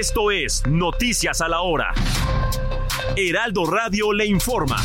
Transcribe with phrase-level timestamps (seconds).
[0.00, 1.94] Esto es Noticias a la Hora.
[3.16, 4.82] Heraldo Radio le informa.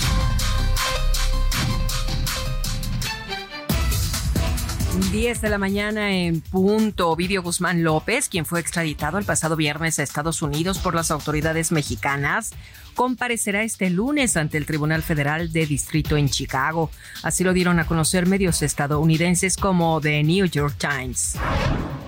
[5.11, 7.09] 10 de la mañana en punto.
[7.09, 11.71] Ovidio Guzmán López, quien fue extraditado el pasado viernes a Estados Unidos por las autoridades
[11.71, 12.51] mexicanas,
[12.93, 16.91] comparecerá este lunes ante el Tribunal Federal de Distrito en Chicago.
[17.23, 21.35] Así lo dieron a conocer medios estadounidenses como The New York Times.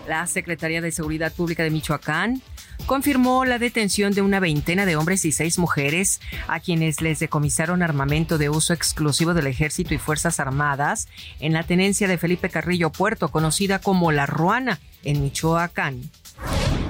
[0.08, 2.44] La Secretaría de Seguridad Pública de Michoacán
[2.85, 7.84] confirmó la detención de una veintena de hombres y seis mujeres a quienes les decomisaron
[7.84, 11.07] armamento de uso exclusivo del Ejército y Fuerzas Armadas
[11.40, 16.02] en la tenencia de Felipe Carrillo Puerto, conocida como La Ruana, en Michoacán.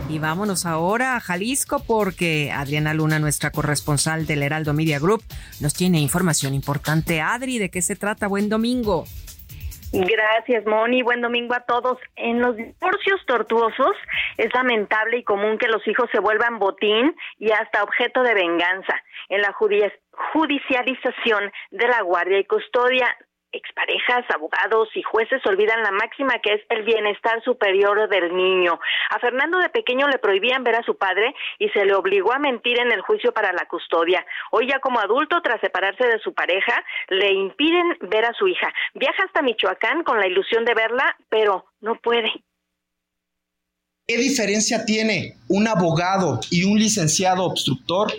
[0.10, 5.24] Y vámonos ahora a Jalisco porque Adriana Luna, nuestra corresponsal del Heraldo Media Group,
[5.62, 7.22] nos tiene información importante.
[7.22, 8.28] Adri, ¿de qué se trata?
[8.28, 9.06] Buen domingo.
[9.94, 11.04] Gracias, Moni.
[11.04, 11.98] Buen domingo a todos.
[12.16, 13.92] En los divorcios tortuosos
[14.38, 18.94] es lamentable y común que los hijos se vuelvan botín y hasta objeto de venganza.
[19.28, 23.08] En la judicialización de la guardia y custodia
[23.52, 28.80] exparejas, abogados y jueces olvidan la máxima que es el bienestar superior del niño.
[29.10, 32.40] A Fernando de pequeño le prohibían ver a su padre y se le obligó a
[32.40, 34.26] mentir en el juicio para la custodia.
[34.52, 38.74] Hoy ya como adulto, tras separarse de su pareja, le impiden ver a su hija.
[38.94, 42.32] Viaja hasta Michoacán con la ilusión de verla, pero no puede.
[44.08, 48.12] ¿Qué diferencia tiene un abogado y un licenciado obstructor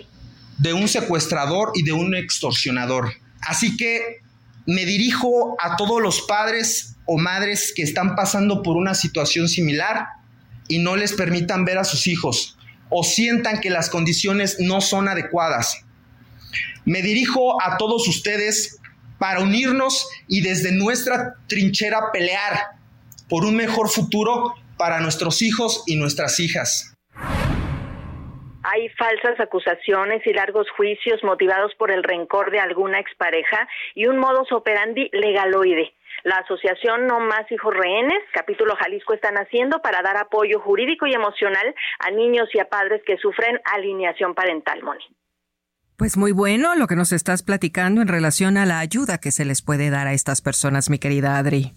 [0.57, 3.09] de un secuestrador y de un extorsionador?
[3.41, 4.22] Así que
[4.65, 10.07] me dirijo a todos los padres o madres que están pasando por una situación similar
[10.67, 12.57] y no les permitan ver a sus hijos
[12.89, 15.81] o sientan que las condiciones no son adecuadas.
[16.85, 18.77] Me dirijo a todos ustedes
[19.17, 22.73] para unirnos y desde nuestra trinchera pelear
[23.27, 26.92] por un mejor futuro para nuestros hijos y nuestras hijas.
[28.73, 34.17] Hay falsas acusaciones y largos juicios motivados por el rencor de alguna expareja y un
[34.17, 35.93] modus operandi legaloide.
[36.23, 41.13] La asociación No Más Hijos Rehenes, capítulo Jalisco, están haciendo para dar apoyo jurídico y
[41.13, 45.05] emocional a niños y a padres que sufren alineación parental, Moni.
[45.95, 49.45] Pues muy bueno lo que nos estás platicando en relación a la ayuda que se
[49.45, 51.73] les puede dar a estas personas, mi querida Adri.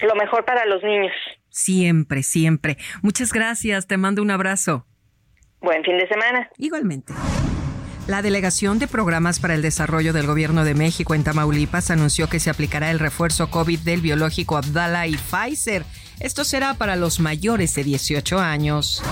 [0.00, 1.12] Lo mejor para los niños.
[1.50, 2.78] Siempre, siempre.
[3.02, 4.86] Muchas gracias, te mando un abrazo.
[5.60, 6.48] Buen fin de semana.
[6.58, 7.12] Igualmente.
[8.06, 12.38] La Delegación de Programas para el Desarrollo del Gobierno de México en Tamaulipas anunció que
[12.38, 15.84] se aplicará el refuerzo COVID del biológico Abdala y Pfizer.
[16.20, 19.02] Esto será para los mayores de 18 años.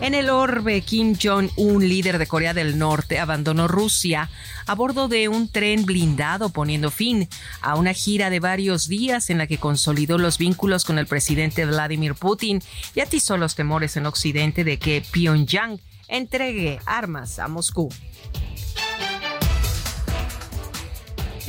[0.00, 4.30] En el orbe, Kim Jong-un, líder de Corea del Norte, abandonó Rusia
[4.66, 7.28] a bordo de un tren blindado, poniendo fin
[7.60, 11.66] a una gira de varios días en la que consolidó los vínculos con el presidente
[11.66, 12.62] Vladimir Putin
[12.94, 15.78] y atizó los temores en Occidente de que Pyongyang
[16.08, 17.90] entregue armas a Moscú.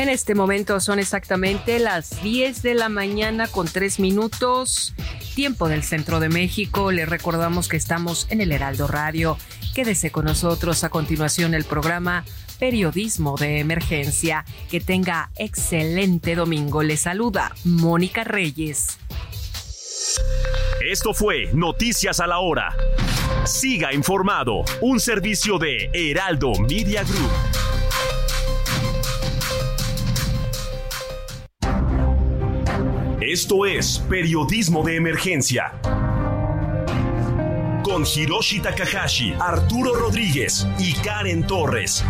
[0.02, 4.96] En este momento son exactamente las 10 de la mañana con 3 minutos,
[5.36, 6.92] tiempo del centro de México.
[6.92, 9.38] Le recordamos que estamos en el Heraldo Radio.
[9.76, 12.26] Quédese con nosotros a continuación el programa
[12.58, 14.44] Periodismo de Emergencia.
[14.72, 16.82] Que tenga excelente domingo.
[16.82, 18.98] Le saluda Mónica Reyes.
[20.84, 22.76] Esto fue Noticias a la Hora.
[23.46, 27.81] Siga informado, un servicio de Heraldo Media Group.
[33.22, 35.74] Esto es Periodismo de Emergencia.
[37.84, 42.04] Con Hiroshi Takahashi, Arturo Rodríguez y Karen Torres.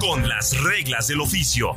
[0.00, 1.76] Con las reglas del oficio.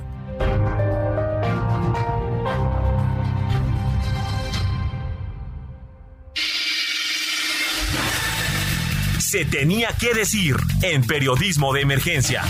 [9.19, 12.43] Se tenía que decir en Periodismo de Emergencia.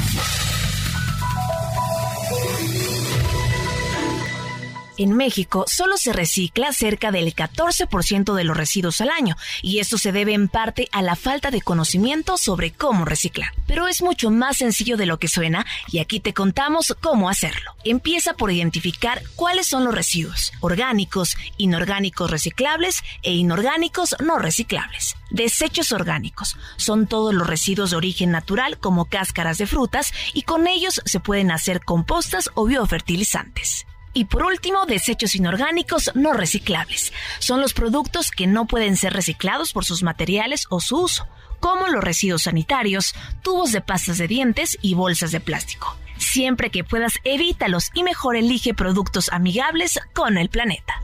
[5.02, 9.98] En México solo se recicla cerca del 14% de los residuos al año y esto
[9.98, 13.52] se debe en parte a la falta de conocimiento sobre cómo reciclar.
[13.66, 17.74] Pero es mucho más sencillo de lo que suena y aquí te contamos cómo hacerlo.
[17.84, 25.16] Empieza por identificar cuáles son los residuos, orgánicos, inorgánicos reciclables e inorgánicos no reciclables.
[25.32, 30.68] Desechos orgánicos son todos los residuos de origen natural como cáscaras de frutas y con
[30.68, 33.88] ellos se pueden hacer compostas o biofertilizantes.
[34.14, 37.14] Y por último, desechos inorgánicos no reciclables.
[37.40, 41.28] Son los productos que no pueden ser reciclados por sus materiales o su uso,
[41.60, 45.96] como los residuos sanitarios, tubos de pastas de dientes y bolsas de plástico.
[46.18, 51.02] Siempre que puedas, evítalos y mejor elige productos amigables con el planeta.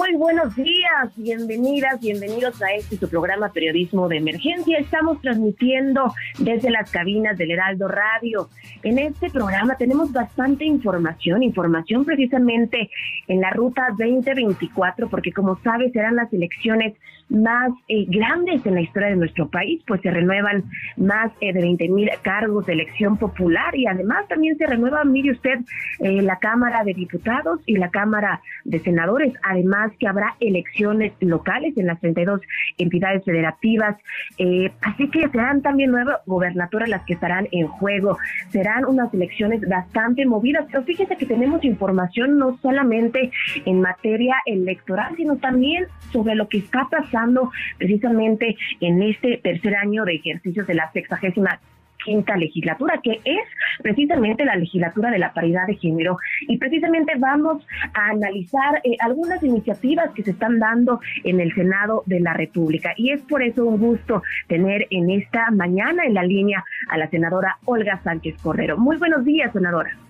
[0.00, 4.78] Muy buenos días, bienvenidas, bienvenidos a este su programa Periodismo de Emergencia.
[4.78, 8.48] Estamos transmitiendo desde las cabinas del Heraldo Radio.
[8.82, 12.88] En este programa tenemos bastante información, información precisamente
[13.28, 16.94] en la ruta 2024, porque como sabes serán las elecciones
[17.30, 20.64] más eh, grandes en la historia de nuestro país, pues se renuevan
[20.96, 25.30] más eh, de 20 mil cargos de elección popular y además también se renueva, mire
[25.32, 25.60] usted,
[26.00, 31.76] eh, la Cámara de Diputados y la Cámara de Senadores, además que habrá elecciones locales
[31.76, 32.40] en las 32
[32.78, 33.96] entidades federativas,
[34.38, 38.18] eh, así que serán también nuevas gobernaturas las que estarán en juego,
[38.50, 43.30] serán unas elecciones bastante movidas, pero fíjese que tenemos información no solamente
[43.64, 47.19] en materia electoral, sino también sobre lo que está pasando
[47.78, 51.60] precisamente en este tercer año de ejercicios de la sexagésima
[52.04, 53.42] quinta legislatura, que es
[53.82, 56.16] precisamente la legislatura de la paridad de género.
[56.42, 62.02] Y precisamente vamos a analizar eh, algunas iniciativas que se están dando en el Senado
[62.06, 62.92] de la República.
[62.96, 67.08] Y es por eso un gusto tener en esta mañana en la línea a la
[67.08, 68.78] senadora Olga Sánchez Cordero.
[68.78, 70.09] Muy buenos días, senadora.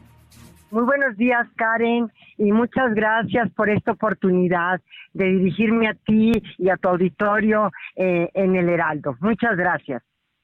[0.70, 4.80] Muy buenos días, Karen, y muchas gracias por esta oportunidad
[5.12, 9.16] de dirigirme a ti y a tu auditorio eh, en el Heraldo.
[9.20, 10.00] Muchas gracias.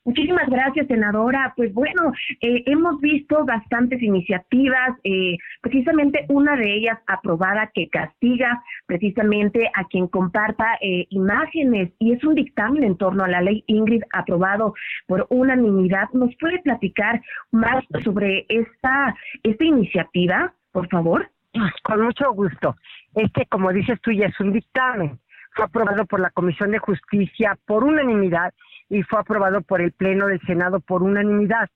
[0.06, 1.52] Muchísimas gracias, senadora.
[1.56, 8.62] Pues bueno, eh, hemos visto bastantes iniciativas, eh, precisamente una de ellas aprobada que castiga
[8.86, 13.64] precisamente a quien comparta eh, imágenes y es un dictamen en torno a la ley
[13.66, 14.74] Ingrid aprobado
[15.08, 16.08] por unanimidad.
[16.12, 17.20] ¿Nos puede platicar
[17.50, 19.12] más sobre esta,
[19.42, 21.28] esta iniciativa, por favor?
[21.82, 22.76] Con mucho gusto.
[23.16, 25.18] Este, como dices tú, ya es un dictamen.
[25.56, 28.54] Fue aprobado por la Comisión de Justicia por unanimidad
[28.88, 31.68] y fue aprobado por el Pleno del Senado por unanimidad.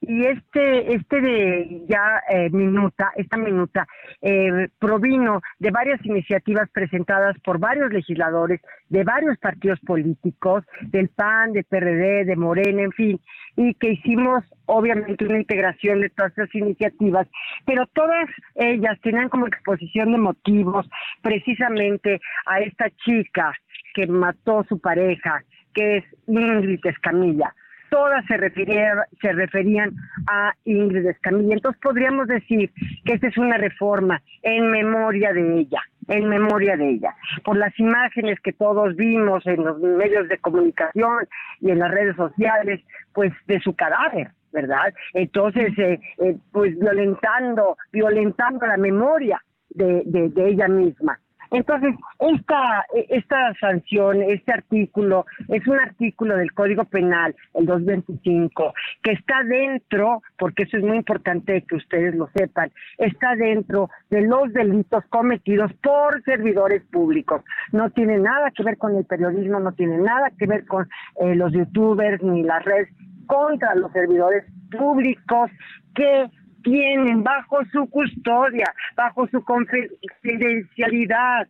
[0.00, 3.86] Y este, este de ya eh, minuta, esta minuta,
[4.20, 11.52] eh, provino de varias iniciativas presentadas por varios legisladores de varios partidos políticos, del PAN,
[11.52, 13.20] del PRD, de Morena, en fin,
[13.56, 17.26] y que hicimos obviamente una integración de todas esas iniciativas,
[17.64, 20.86] pero todas ellas tenían como exposición de motivos
[21.22, 23.54] precisamente a esta chica
[23.94, 25.42] que mató a su pareja,
[25.76, 27.54] que es Ingrid Escamilla.
[27.90, 29.94] Todas se, referían, se referían
[30.26, 31.54] a Ingrid Escamilla.
[31.54, 32.72] Entonces podríamos decir
[33.04, 37.14] que esta es una reforma en memoria de ella, en memoria de ella.
[37.44, 41.28] Por las imágenes que todos vimos en los medios de comunicación
[41.60, 42.80] y en las redes sociales,
[43.12, 44.30] pues de su cadáver.
[44.52, 44.94] ¿verdad?
[45.12, 49.38] Entonces, eh, eh, pues violentando, violentando la memoria
[49.68, 51.20] de, de ella misma.
[51.50, 59.12] Entonces, esta, esta sanción, este artículo, es un artículo del Código Penal, el 225, que
[59.12, 64.52] está dentro, porque eso es muy importante que ustedes lo sepan, está dentro de los
[64.52, 67.42] delitos cometidos por servidores públicos.
[67.72, 70.88] No tiene nada que ver con el periodismo, no tiene nada que ver con
[71.20, 72.88] eh, los youtubers ni las redes
[73.26, 75.50] contra los servidores públicos
[75.94, 76.30] que
[76.66, 81.46] tienen bajo su custodia, bajo su confidencialidad,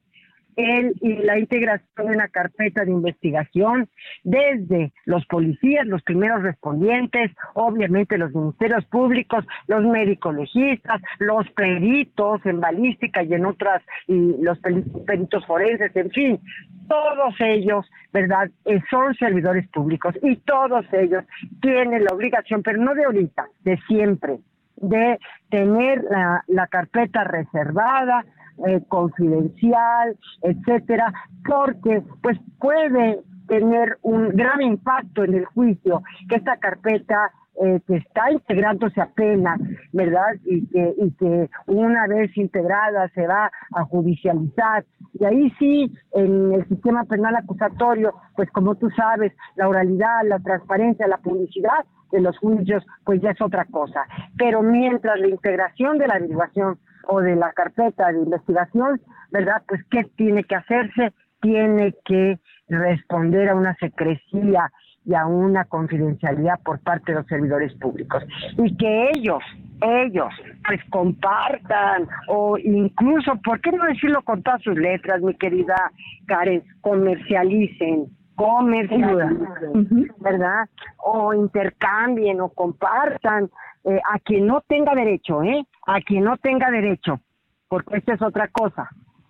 [0.57, 3.89] él y la integración de una carpeta de investigación
[4.25, 12.45] desde los policías, los primeros respondientes, obviamente los ministerios públicos, los médicos legistas, los peritos
[12.45, 14.59] en balística y en otras, y los
[15.07, 16.41] peritos forenses, en fin,
[16.89, 21.25] todos ellos, ¿verdad?, eh, son servidores públicos y todos ellos
[21.61, 24.39] tienen la obligación, pero no de ahorita, de siempre,
[24.77, 25.19] de
[25.51, 28.25] tener la, la carpeta reservada,
[28.67, 31.13] eh, confidencial, etcétera,
[31.45, 37.31] porque pues puede tener un gran impacto en el juicio que esta carpeta
[37.63, 39.59] eh, que está integrándose apenas,
[39.93, 40.35] ¿verdad?
[40.45, 44.85] Y que, y que una vez integrada se va a judicializar.
[45.19, 50.39] Y ahí sí, en el sistema penal acusatorio, pues como tú sabes, la oralidad, la
[50.39, 54.07] transparencia, la publicidad de los juicios, pues ya es otra cosa.
[54.37, 59.63] Pero mientras la integración de la averiguación o de la carpeta de investigación, ¿verdad?
[59.67, 61.13] Pues ¿qué tiene que hacerse?
[61.41, 64.71] Tiene que responder a una secrecía
[65.05, 68.25] y a una confidencialidad por parte de los servidores públicos.
[68.59, 69.43] Y que ellos,
[69.81, 70.35] ellos,
[70.67, 75.93] pues compartan o incluso, ¿por qué no decirlo con todas sus letras, mi querida
[76.27, 76.65] Karen?
[76.81, 78.07] Comercialicen,
[78.37, 80.69] comercialicen, ¿verdad?
[80.99, 83.51] O intercambien o compartan
[83.85, 85.67] eh, a quien no tenga derecho, ¿eh?
[85.87, 87.21] A quien no tenga derecho,
[87.69, 88.89] porque esta es otra cosa.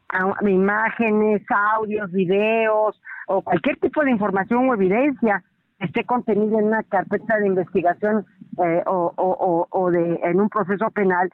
[0.09, 1.43] A, imágenes,
[1.77, 5.43] audios, videos o cualquier tipo de información o evidencia
[5.79, 8.25] esté contenida en una carpeta de investigación
[8.65, 11.31] eh, o, o, o de en un proceso penal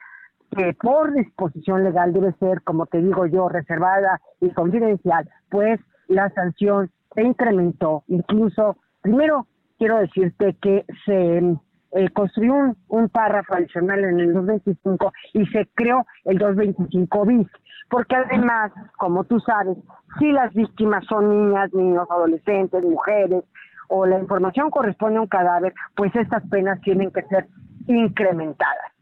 [0.55, 6.29] que por disposición legal debe ser, como te digo yo, reservada y confidencial, pues la
[6.31, 8.03] sanción se incrementó.
[8.07, 15.11] Incluso, primero quiero decirte que se eh, construyó un, un, párrafo adicional en el 225
[15.33, 17.47] y se creó el 225 bis,
[17.89, 19.77] porque además, como tú sabes,
[20.19, 23.43] si las víctimas son niñas, niños, adolescentes, mujeres,
[23.89, 27.47] o la información corresponde a un cadáver, pues estas penas tienen que ser
[27.87, 28.92] incrementadas.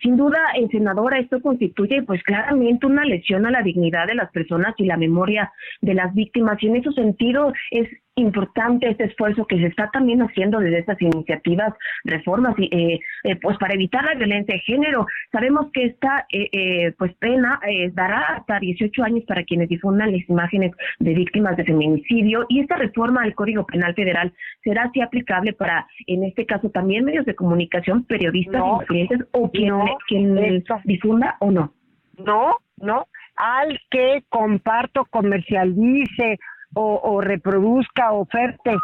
[0.00, 4.30] Sin duda, eh, senadora, esto constituye pues claramente una lesión a la dignidad de las
[4.30, 7.88] personas y la memoria de las víctimas y en ese sentido es
[8.18, 11.72] importante este esfuerzo que se está también haciendo desde estas iniciativas,
[12.04, 15.06] reformas, y, eh, eh, pues para evitar la violencia de género.
[15.32, 17.60] Sabemos que esta eh, pues pena
[17.92, 22.76] dará hasta 18 años para quienes difundan las imágenes de víctimas de feminicidio y esta
[22.76, 24.32] reforma al Código Penal Federal
[24.62, 29.72] será así aplicable para, en este caso, también medios de comunicación, periodistas, clientes o quien,
[30.08, 31.72] quien difunda o no.
[32.18, 33.06] No, no,
[33.36, 36.38] al que comparto, comercialice
[36.74, 38.76] o, reproduzca, oferte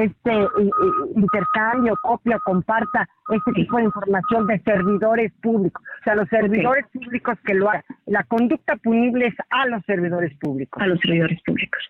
[0.00, 0.32] este
[1.14, 5.82] intercambio, copia, comparta este tipo de información de servidores públicos.
[6.00, 7.84] O sea, los servidores públicos que lo hagan.
[8.06, 10.82] La conducta punible es a los servidores públicos.
[10.82, 11.82] A los servidores públicos.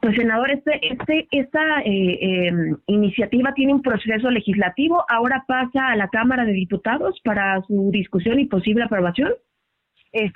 [0.00, 5.04] Pues, senador, este, este, esta eh, em, iniciativa tiene un proceso legislativo.
[5.08, 9.32] Ahora pasa a la Cámara de Diputados para su discusión y posible aprobación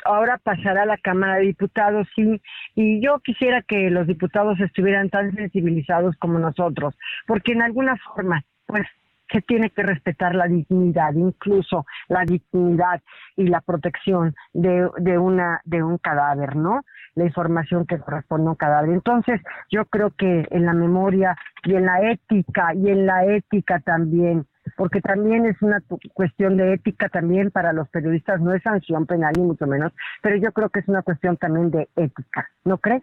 [0.05, 2.41] ahora pasará a la Cámara de Diputados, sí,
[2.75, 6.95] y yo quisiera que los diputados estuvieran tan sensibilizados como nosotros,
[7.26, 8.87] porque en alguna forma, pues
[9.31, 13.00] se tiene que respetar la dignidad, incluso la dignidad
[13.37, 16.83] y la protección de, de una de un cadáver, ¿no?
[17.14, 18.91] La información que corresponde a un cadáver.
[18.91, 23.81] Entonces, yo creo que en la memoria y en la ética y en la ética
[23.81, 25.83] también porque también es una
[26.14, 30.37] cuestión de ética también para los periodistas, no es sanción penal ni mucho menos, pero
[30.37, 33.02] yo creo que es una cuestión también de ética, ¿no crees?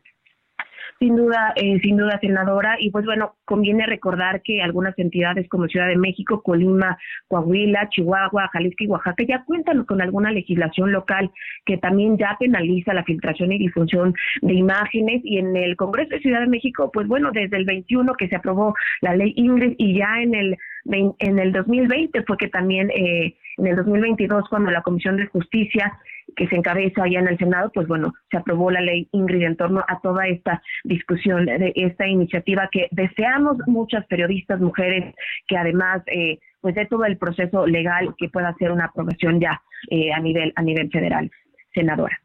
[1.00, 2.76] Sin duda, eh, sin duda, senadora.
[2.78, 6.98] Y pues bueno, conviene recordar que algunas entidades como Ciudad de México, Colima,
[7.30, 11.32] Coahuila, Chihuahua, Jalisco y Oaxaca ya cuentan con alguna legislación local
[11.66, 15.22] que también ya penaliza la filtración y difusión de imágenes.
[15.24, 18.36] Y en el Congreso de Ciudad de México, pues bueno, desde el 21 que se
[18.36, 23.36] aprobó la ley Ingrid y ya en el en el 2020 fue que también eh,
[23.58, 26.00] en el 2022 cuando la Comisión de Justicia
[26.36, 29.58] que se encabeza allá en el Senado, pues bueno, se aprobó la ley Ingrid en
[29.58, 35.16] torno a toda esta discusión de esta iniciativa que deseamos muchas periodistas mujeres
[35.48, 39.62] que además eh, pues de todo el proceso legal que pueda hacer una aprobación ya
[39.90, 41.32] eh, a nivel a nivel federal,
[41.74, 42.18] senadora.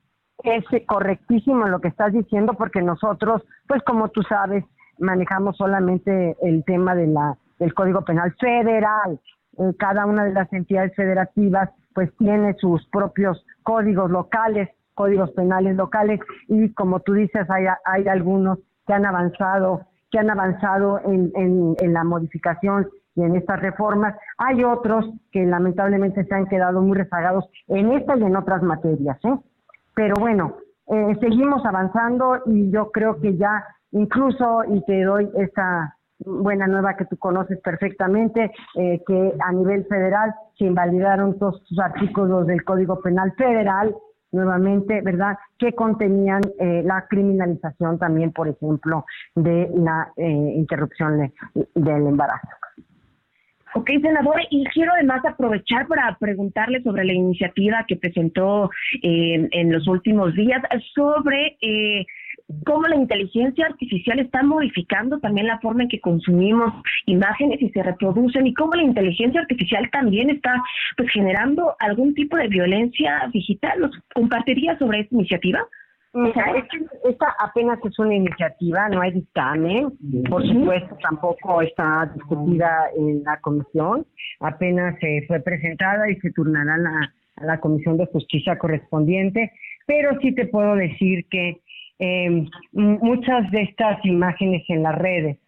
[0.42, 4.64] Es correctísimo lo que estás diciendo porque nosotros, pues como tú sabes,
[4.98, 9.20] manejamos solamente el tema de la del Código Penal Federal.
[9.58, 15.76] Eh, cada una de las entidades federativas pues tiene sus propios códigos locales, códigos penales
[15.76, 21.32] locales y como tú dices hay, hay algunos que han avanzado, que han avanzado en,
[21.80, 24.16] en, la modificación y en estas reformas.
[24.38, 29.18] Hay otros que lamentablemente se han quedado muy rezagados en esta y en otras materias.
[29.24, 29.38] ¿eh?
[29.94, 30.56] Pero bueno,
[30.88, 36.96] eh, seguimos avanzando y yo creo que ya incluso, y te doy esta buena nueva
[36.96, 42.64] que tú conoces perfectamente, eh, que a nivel federal se invalidaron todos los artículos del
[42.64, 43.94] Código Penal Federal,
[44.32, 49.04] nuevamente, ¿verdad?, que contenían eh, la criminalización también, por ejemplo,
[49.34, 51.32] de la eh, interrupción
[51.74, 52.48] del embarazo.
[53.76, 58.70] Ok, senador, y quiero además aprovechar para preguntarle sobre la iniciativa que presentó
[59.02, 60.62] en los últimos días
[60.94, 61.56] sobre
[62.64, 66.72] cómo la inteligencia artificial está modificando también la forma en que consumimos
[67.06, 70.62] imágenes y se reproducen y cómo la inteligencia artificial también está
[70.96, 73.80] pues generando algún tipo de violencia digital.
[73.80, 75.66] ¿Nos compartiría sobre esta iniciativa?
[76.12, 76.44] Mira,
[77.02, 79.90] esta apenas es una iniciativa, no hay dictamen,
[80.30, 84.06] por supuesto tampoco está discutida en la comisión,
[84.38, 89.50] apenas se fue presentada y se turnará la, a la Comisión de Justicia correspondiente,
[89.86, 91.60] pero sí te puedo decir que
[91.98, 95.38] eh, muchas de estas imágenes en las redes,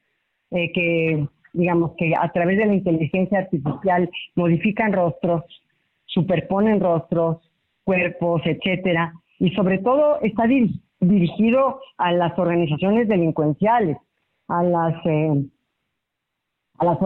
[0.50, 5.43] eh, que digamos que a través de la inteligencia artificial modifican rostros,
[6.05, 7.38] superponen rostros,
[7.85, 10.45] cuerpos, etcétera, y sobre todo está
[11.00, 13.97] dirigido a las organizaciones delincuenciales,
[14.49, 15.45] a las eh,
[16.79, 16.99] a las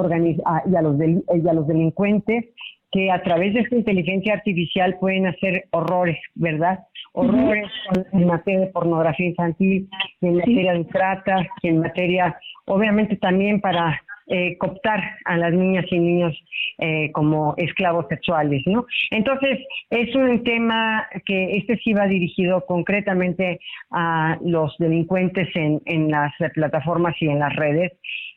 [0.67, 2.47] y a los y a los delincuentes
[2.93, 6.81] que a través de esta inteligencia artificial pueden hacer horrores, ¿verdad?
[7.13, 7.71] Horrores
[8.13, 9.89] en materia de pornografía infantil,
[10.21, 14.01] en materia de trata, en materia, obviamente también para
[14.33, 16.41] eh, cooptar a las niñas y niños
[16.79, 18.87] eh, como esclavos sexuales, ¿no?
[19.11, 19.59] Entonces,
[19.91, 23.59] es un tema que este sí va dirigido concretamente
[23.91, 27.93] a los delincuentes en, en las plataformas y en las redes,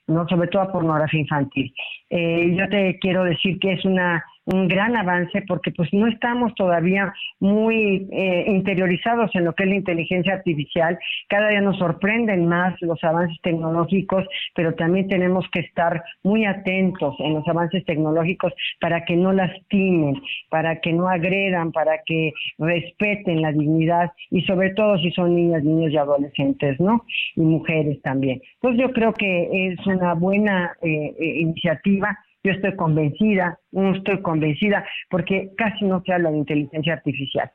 [0.07, 0.27] ¿no?
[0.27, 1.71] Sobre todo a pornografía infantil.
[2.09, 6.53] Eh, yo te quiero decir que es una un gran avance porque pues no estamos
[6.55, 10.97] todavía muy eh, interiorizados en lo que es la inteligencia artificial.
[11.29, 17.15] Cada día nos sorprenden más los avances tecnológicos, pero también tenemos que estar muy atentos
[17.19, 23.41] en los avances tecnológicos para que no lastimen, para que no agredan, para que respeten
[23.41, 27.05] la dignidad y sobre todo si son niñas, niños y adolescentes, ¿no?
[27.35, 28.41] Y mujeres también.
[28.55, 34.21] Entonces yo creo que es una buena eh, eh, iniciativa yo estoy convencida, no estoy
[34.21, 37.51] convencida, porque casi no se habla de inteligencia artificial.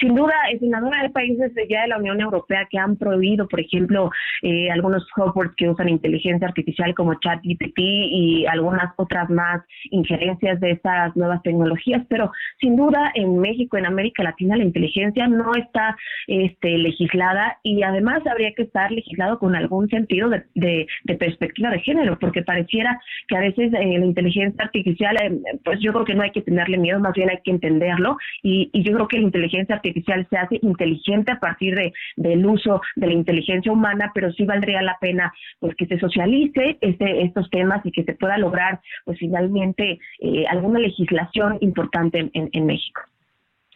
[0.00, 4.10] Sin duda, senadora, hay países ya de la Unión Europea que han prohibido, por ejemplo,
[4.42, 10.72] eh, algunos softwares que usan inteligencia artificial como ChatGPT y algunas otras más injerencias de
[10.72, 12.30] estas nuevas tecnologías, pero
[12.60, 18.26] sin duda en México, en América Latina, la inteligencia no está este, legislada y además
[18.26, 20.86] habría que estar legislado con algún sentido de,
[21.18, 25.92] perspectiva de género, porque pareciera que a veces eh, la inteligencia artificial, eh, pues yo
[25.92, 29.08] creo que no hay que tenerle miedo, más bien hay que entenderlo y yo creo
[29.08, 33.72] que la inteligencia artificial se hace inteligente a partir de, del uso de la inteligencia
[33.72, 38.04] humana, pero sí valdría la pena pues que se socialice este, estos temas y que
[38.04, 43.02] se pueda lograr pues finalmente eh, alguna legislación importante en, en México.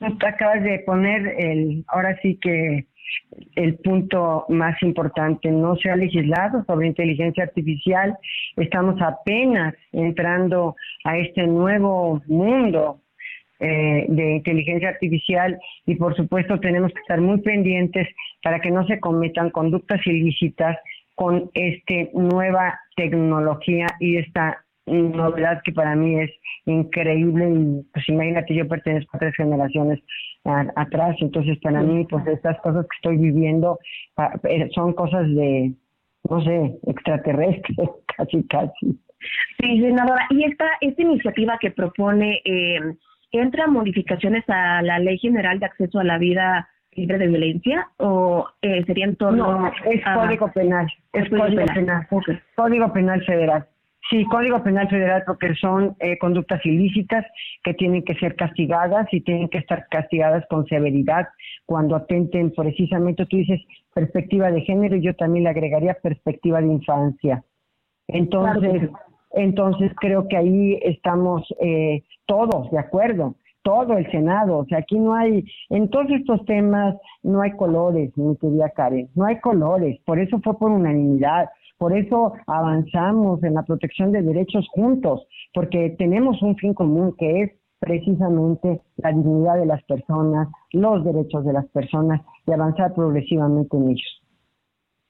[0.01, 2.87] Acabas de poner el, ahora sí que
[3.57, 8.17] el punto más importante, no se ha legislado sobre inteligencia artificial,
[8.57, 13.01] estamos apenas entrando a este nuevo mundo
[13.65, 18.09] eh, de inteligencia artificial y por supuesto tenemos que estar muy pendientes
[18.43, 20.77] para que no se cometan conductas ilícitas
[21.15, 26.31] con esta nueva tecnología y esta novedad que para mí es
[26.67, 30.01] increíble y pues imagínate yo pertenezco a tres generaciones
[30.75, 31.15] atrás.
[31.21, 33.79] Entonces para mí pues estas cosas que estoy viviendo
[34.43, 35.73] eh, son cosas de
[36.29, 38.99] no sé extraterrestres casi casi.
[39.61, 42.81] Sí senadora y esta esta iniciativa que propone eh,
[43.33, 48.47] entra modificaciones a la Ley General de Acceso a la Vida Libre de Violencia o
[48.61, 52.07] eh, sería en torno no, es Código Penal, es Código, Penal,
[52.55, 53.67] Código Penal Federal.
[54.11, 57.25] Sí, Código Penal Federal porque son eh, conductas ilícitas
[57.65, 61.29] que tienen que ser castigadas y tienen que estar castigadas con severidad
[61.65, 63.61] cuando atenten precisamente, tú dices
[63.95, 67.43] perspectiva de género y yo también le agregaría perspectiva de infancia.
[68.09, 68.91] Entonces,
[69.35, 74.99] entonces creo que ahí estamos eh, todos de acuerdo, todo el Senado, o sea, aquí
[74.99, 80.01] no hay, en todos estos temas no hay colores, mi querida Karen, no hay colores,
[80.05, 85.95] por eso fue por unanimidad, por eso avanzamos en la protección de derechos juntos, porque
[85.99, 91.53] tenemos un fin común que es precisamente la dignidad de las personas, los derechos de
[91.53, 94.23] las personas y avanzar progresivamente en ellos.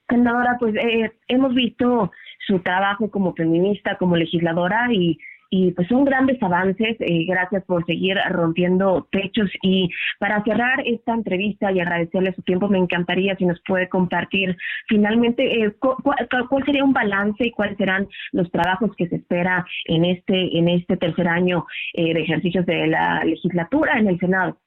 [0.09, 2.11] Senadora, pues eh, hemos visto
[2.47, 5.17] su trabajo como feminista, como legisladora y
[5.55, 6.97] y pues son grandes avances.
[6.99, 9.51] Eh, gracias por seguir rompiendo techos.
[9.61, 14.57] Y para cerrar esta entrevista y agradecerle su tiempo, me encantaría si nos puede compartir
[14.87, 20.05] finalmente eh, cuál sería un balance y cuáles serán los trabajos que se espera en
[20.05, 24.57] este en este tercer año eh, de ejercicios de la legislatura en el Senado.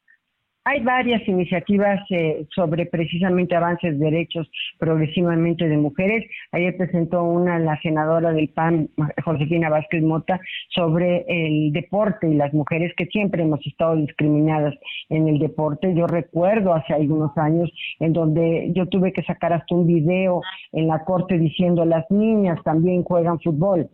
[0.69, 4.51] Hay varias iniciativas eh, sobre precisamente avances de derechos
[4.81, 6.29] progresivamente de mujeres.
[6.51, 8.89] Ayer presentó una la senadora del PAN,
[9.25, 14.75] Josefina Vázquez Mota, sobre el deporte y las mujeres que siempre hemos estado discriminadas
[15.09, 15.95] en el deporte.
[15.95, 20.89] Yo recuerdo hace algunos años en donde yo tuve que sacar hasta un video en
[20.89, 23.89] la corte diciendo las niñas también juegan fútbol.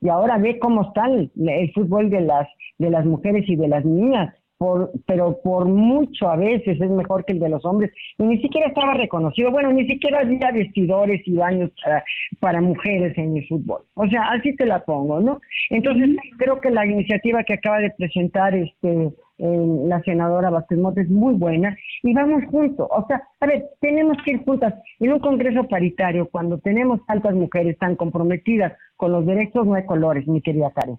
[0.00, 3.68] Y ahora ve cómo está el, el fútbol de las de las mujeres y de
[3.68, 4.34] las niñas
[5.06, 8.68] pero por mucho a veces es mejor que el de los hombres, y ni siquiera
[8.68, 11.70] estaba reconocido, bueno, ni siquiera había vestidores y baños
[12.40, 13.82] para, mujeres en el fútbol.
[13.94, 15.40] O sea, así te la pongo, ¿no?
[15.70, 21.34] Entonces, creo que la iniciativa que acaba de presentar este la senadora Vázquez es muy
[21.34, 22.86] buena y vamos juntos.
[22.88, 24.74] O sea, a ver, tenemos que ir juntas.
[25.00, 29.84] En un congreso paritario, cuando tenemos tantas mujeres tan comprometidas con los derechos, no hay
[29.86, 30.98] colores, mi querida Karen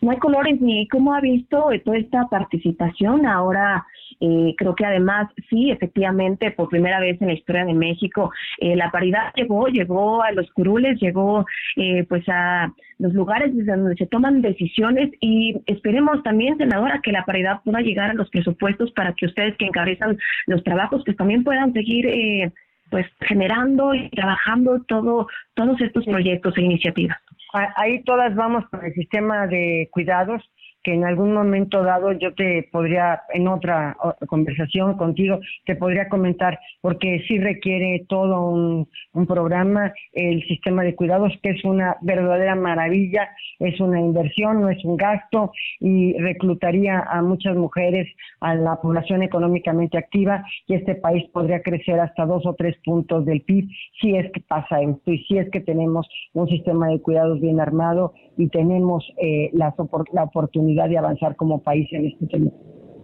[0.00, 3.26] no hay colores ni cómo ha visto toda esta participación.
[3.26, 3.84] Ahora
[4.20, 8.76] eh, creo que además sí, efectivamente, por primera vez en la historia de México, eh,
[8.76, 13.96] la paridad llegó, llegó a los curules, llegó eh, pues a los lugares desde donde
[13.96, 18.90] se toman decisiones y esperemos también, senadora, que la paridad pueda llegar a los presupuestos
[18.92, 22.52] para que ustedes que encabezan los trabajos pues también puedan seguir
[22.90, 27.18] pues generando y trabajando todo todos estos proyectos e iniciativas.
[27.52, 30.42] Ahí todas vamos con el sistema de cuidados
[30.88, 33.94] que en algún momento dado yo te podría, en otra
[34.26, 38.88] conversación contigo, te podría comentar, porque sí requiere todo un,
[39.26, 44.82] programa, el sistema de cuidados, que es una verdadera maravilla, es una inversión, no es
[44.84, 48.08] un gasto, y reclutaría a muchas mujeres,
[48.40, 53.26] a la población económicamente activa, y este país podría crecer hasta dos o tres puntos
[53.26, 53.68] del PIB
[54.00, 57.60] si es que pasa esto, y si es que tenemos un sistema de cuidados bien
[57.60, 59.74] armado y tenemos eh, la,
[60.12, 62.50] la oportunidad de avanzar como país en este tema.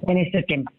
[0.06, 0.70] En este tema.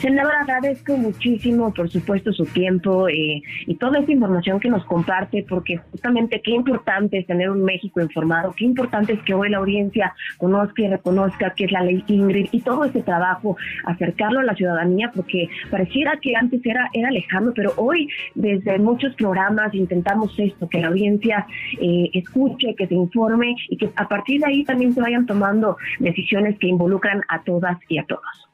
[0.00, 5.46] Senadora, agradezco muchísimo, por supuesto, su tiempo eh, y toda esta información que nos comparte,
[5.48, 9.58] porque justamente qué importante es tener un México informado, qué importante es que hoy la
[9.58, 14.44] audiencia conozca y reconozca qué es la ley Ingrid y todo ese trabajo, acercarlo a
[14.44, 20.34] la ciudadanía, porque pareciera que antes era, era lejano, pero hoy desde muchos programas intentamos
[20.38, 21.46] esto, que la audiencia
[21.80, 25.76] eh, escuche, que se informe y que a partir de ahí también se vayan tomando
[26.00, 28.45] decisiones que involucran a todas y a todos.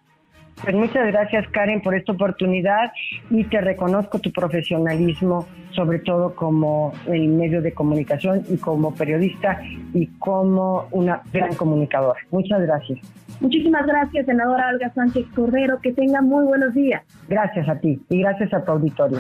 [0.63, 2.93] Pues muchas gracias Karen por esta oportunidad
[3.31, 9.61] y te reconozco tu profesionalismo, sobre todo como el medio de comunicación y como periodista
[9.93, 12.21] y como una gran comunicadora.
[12.31, 13.01] Muchas gracias.
[13.41, 15.81] Muchísimas gracias, senadora Olga Sánchez Cordero.
[15.81, 17.03] Que tenga muy buenos días.
[17.29, 19.19] Gracias a ti y gracias a tu auditorio.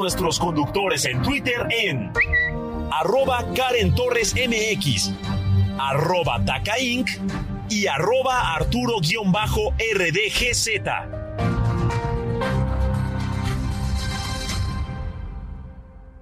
[0.00, 2.10] Nuestros conductores en Twitter en
[2.90, 5.10] arroba Karen Torres MX,
[5.78, 7.06] arroba Taca Inc.
[7.68, 9.06] y arroba Arturo-RDGZ.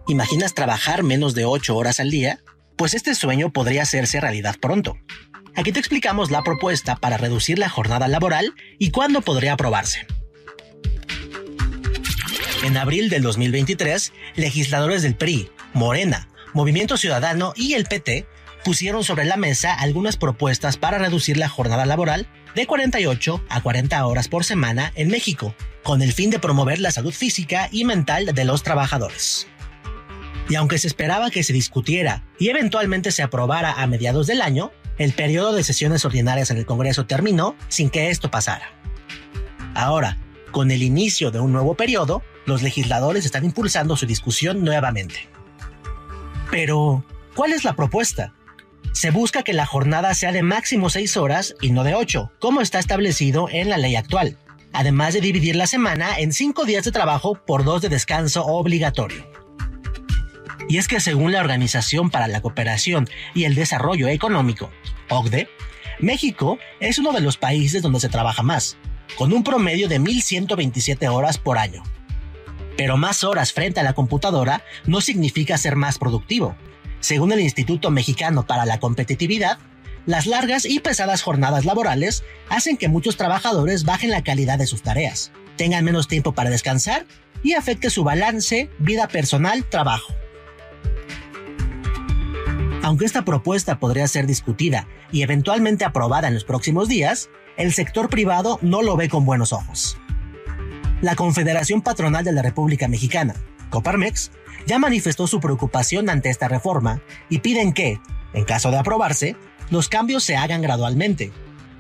[0.09, 2.41] ¿Imaginas trabajar menos de 8 horas al día?
[2.77, 4.97] Pues este sueño podría hacerse realidad pronto.
[5.55, 10.05] Aquí te explicamos la propuesta para reducir la jornada laboral y cuándo podría aprobarse.
[12.65, 18.27] En abril del 2023, legisladores del PRI, Morena, Movimiento Ciudadano y el PT
[18.65, 24.05] pusieron sobre la mesa algunas propuestas para reducir la jornada laboral de 48 a 40
[24.05, 28.27] horas por semana en México, con el fin de promover la salud física y mental
[28.35, 29.47] de los trabajadores.
[30.49, 34.73] Y aunque se esperaba que se discutiera y eventualmente se aprobara a mediados del año,
[34.99, 38.73] el periodo de sesiones ordinarias en el Congreso terminó sin que esto pasara.
[39.75, 40.19] Ahora,
[40.51, 45.29] con el inicio de un nuevo periodo, los legisladores están impulsando su discusión nuevamente.
[46.51, 48.35] Pero, ¿cuál es la propuesta?
[48.93, 52.61] Se busca que la jornada sea de máximo 6 horas y no de 8, como
[52.61, 54.39] está establecido en la ley actual,
[54.73, 59.27] además de dividir la semana en 5 días de trabajo por 2 de descanso obligatorio.
[60.69, 64.71] Y es que según la Organización para la Cooperación y el Desarrollo Económico,
[65.09, 65.49] OCDE,
[65.99, 68.77] México es uno de los países donde se trabaja más,
[69.17, 71.83] con un promedio de 1.127 horas por año,
[72.77, 76.57] pero más horas frente a la computadora no significa ser más productivo.
[77.01, 79.59] Según el Instituto Mexicano para la Competitividad,
[80.07, 84.83] las largas y pesadas jornadas laborales hacen que muchos trabajadores bajen la calidad de sus
[84.83, 87.05] tareas, tengan menos tiempo para descansar
[87.43, 90.15] y afecte su balance vida personal-trabajo.
[92.83, 98.09] Aunque esta propuesta podría ser discutida y eventualmente aprobada en los próximos días, el sector
[98.09, 99.99] privado no lo ve con buenos ojos.
[101.03, 103.35] La Confederación Patronal de la República Mexicana,
[103.69, 104.31] Coparmex,
[104.67, 108.01] ya manifestó su preocupación ante esta reforma y piden que,
[108.33, 109.37] en caso de aprobarse,
[109.71, 111.33] los cambios se hagan gradualmente,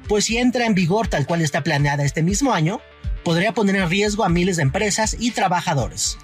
[0.08, 2.80] pues si entra en vigor tal cual está planeada este mismo año,
[3.24, 6.18] podría poner en riesgo a miles de empresas y trabajadores.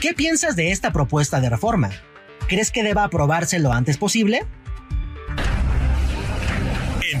[0.00, 1.90] ¿Qué piensas de esta propuesta de reforma?
[2.48, 4.46] ¿Crees que deba aprobarse lo antes posible?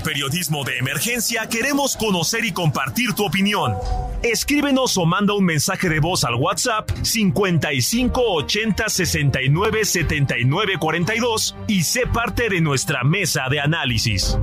[0.02, 3.74] Periodismo de Emergencia queremos conocer y compartir tu opinión.
[4.22, 11.82] Escríbenos o manda un mensaje de voz al WhatsApp 55 80 69 79 42 y
[11.82, 14.38] sé parte de nuestra mesa de análisis.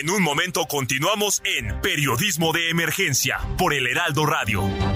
[0.00, 4.95] En un momento continuamos en Periodismo de Emergencia por el Heraldo Radio.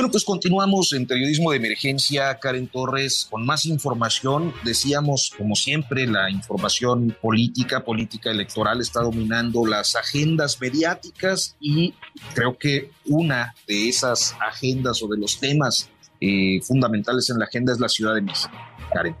[0.00, 4.54] Bueno, pues continuamos en periodismo de emergencia, Karen Torres, con más información.
[4.64, 11.92] Decíamos, como siempre, la información política, política electoral está dominando las agendas mediáticas y
[12.32, 17.74] creo que una de esas agendas o de los temas eh, fundamentales en la agenda
[17.74, 18.56] es la Ciudad de México.
[18.94, 19.14] Karen.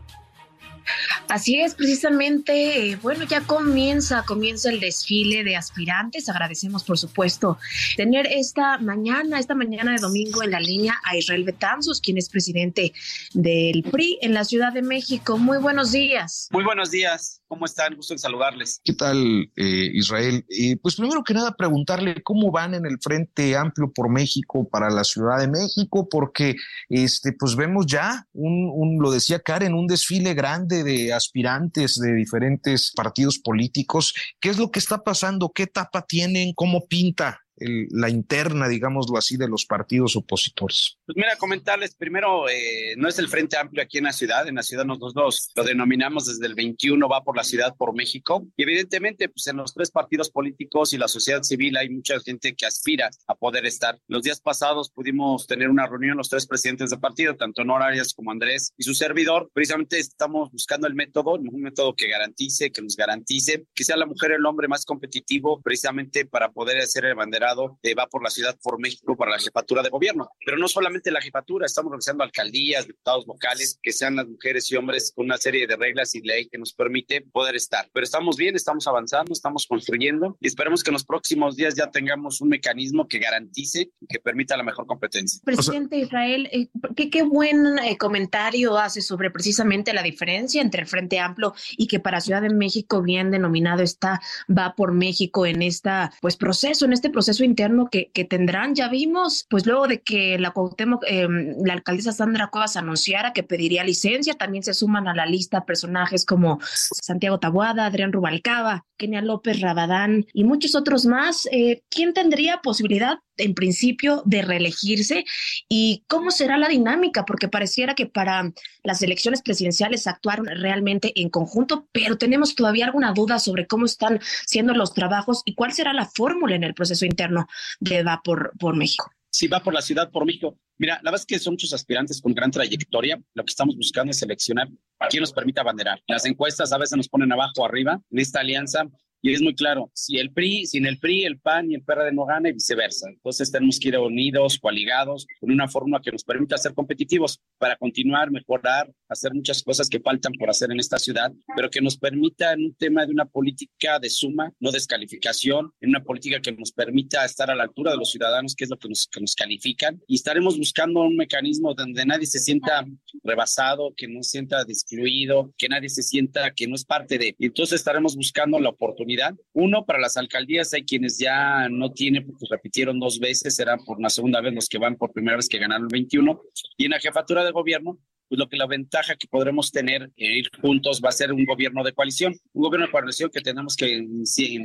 [1.28, 6.28] Así es, precisamente, eh, bueno, ya comienza, comienza el desfile de aspirantes.
[6.28, 7.58] Agradecemos, por supuesto,
[7.96, 12.28] tener esta mañana, esta mañana de domingo en la línea a Israel Betanzos, quien es
[12.28, 12.92] presidente
[13.32, 15.38] del PRI en la Ciudad de México.
[15.38, 16.48] Muy buenos días.
[16.50, 17.39] Muy buenos días.
[17.50, 17.96] ¿Cómo están?
[17.96, 18.80] Gusto en saludarles.
[18.84, 19.18] ¿Qué tal,
[19.56, 20.46] eh, Israel?
[20.80, 25.02] Pues primero que nada, preguntarle cómo van en el Frente Amplio por México para la
[25.02, 26.54] Ciudad de México, porque
[26.88, 32.92] este, pues vemos ya un, lo decía Karen, un desfile grande de aspirantes de diferentes
[32.94, 34.14] partidos políticos.
[34.38, 35.50] ¿Qué es lo que está pasando?
[35.52, 36.52] ¿Qué etapa tienen?
[36.54, 40.98] ¿Cómo pinta el, la interna, digámoslo así, de los partidos opositores?
[41.06, 44.56] Pues mira, comentarles primero, eh, no es el Frente Amplio aquí en la ciudad, en
[44.56, 48.62] la ciudad nosotros lo denominamos desde el 21, va por la ciudad, por México, y
[48.62, 52.66] evidentemente, pues en los tres partidos políticos y la sociedad civil hay mucha gente que
[52.66, 53.98] aspira a poder estar.
[54.08, 58.14] Los días pasados pudimos tener una reunión los tres presidentes de partido, tanto Nora Arias
[58.14, 59.50] como Andrés y su servidor.
[59.52, 64.06] Precisamente estamos buscando el método, un método que garantice, que nos garantice que sea la
[64.06, 67.49] mujer el hombre más competitivo, precisamente para poder hacer el bandera
[67.82, 70.30] eh, va por la ciudad, por México, para la jefatura de gobierno.
[70.44, 74.76] Pero no solamente la jefatura, estamos realizando alcaldías, diputados vocales, que sean las mujeres y
[74.76, 77.88] hombres con una serie de reglas y ley que nos permite poder estar.
[77.92, 81.90] Pero estamos bien, estamos avanzando, estamos construyendo y esperemos que en los próximos días ya
[81.90, 85.40] tengamos un mecanismo que garantice y que permita la mejor competencia.
[85.44, 90.88] Presidente Israel, eh, ¿qué, qué, buen eh, comentario hace sobre precisamente la diferencia entre el
[90.88, 95.62] Frente Amplio y que para Ciudad de México, bien denominado está, va por México en
[95.62, 98.74] esta, pues proceso, en este proceso interno que, tendrán.
[98.74, 101.26] Ya vimos, pues luego de que la Cuauhtémoc, eh,
[101.64, 106.24] la alcaldesa Sandra Cuevas anunciara que pediría licencia, también se suman a la lista personajes
[106.24, 111.48] como Santiago Tabuada, Adrián Rubalcaba, Kenia López Rabadán y muchos otros más.
[111.52, 115.24] Eh, ¿Quién tendría posibilidad en principio de reelegirse
[115.68, 121.28] y cómo será la dinámica, porque pareciera que para las elecciones presidenciales actuaron realmente en
[121.30, 125.92] conjunto, pero tenemos todavía alguna duda sobre cómo están siendo los trabajos y cuál será
[125.92, 127.46] la fórmula en el proceso interno
[127.80, 129.10] de Va por, por México.
[129.30, 130.56] Si va por la ciudad, por México.
[130.78, 133.20] Mira, la verdad es que son muchos aspirantes con gran trayectoria.
[133.34, 136.02] Lo que estamos buscando es seleccionar a quien nos permita abanderar.
[136.08, 138.00] Las encuestas a veces nos ponen abajo arriba.
[138.10, 138.88] En esta alianza
[139.22, 142.12] y es muy claro, si el PRI, sin el PRI, el PAN y el PRD
[142.12, 143.08] no gana y viceversa.
[143.08, 147.76] Entonces tenemos que ir unidos, coaligados, con una fórmula que nos permita ser competitivos para
[147.76, 151.98] continuar, mejorar, hacer muchas cosas que faltan por hacer en esta ciudad, pero que nos
[151.98, 156.52] permita en un tema de una política de suma, no descalificación, en una política que
[156.52, 159.20] nos permita estar a la altura de los ciudadanos, que es lo que nos, que
[159.20, 162.86] nos califican, y estaremos buscando un mecanismo donde nadie se sienta
[163.22, 167.34] rebasado, que no se sienta excluido, que nadie se sienta que no es parte de.
[167.38, 169.09] Entonces estaremos buscando la oportunidad.
[169.52, 173.98] Uno, para las alcaldías hay quienes ya no tienen, porque repitieron dos veces, serán por
[173.98, 176.42] una segunda vez los que van por primera vez que ganaron el 21.
[176.76, 177.98] Y en la jefatura de gobierno,
[178.30, 181.44] pues lo que la ventaja que podremos tener en ir juntos va a ser un
[181.44, 184.06] gobierno de coalición, un gobierno de coalición que tenemos que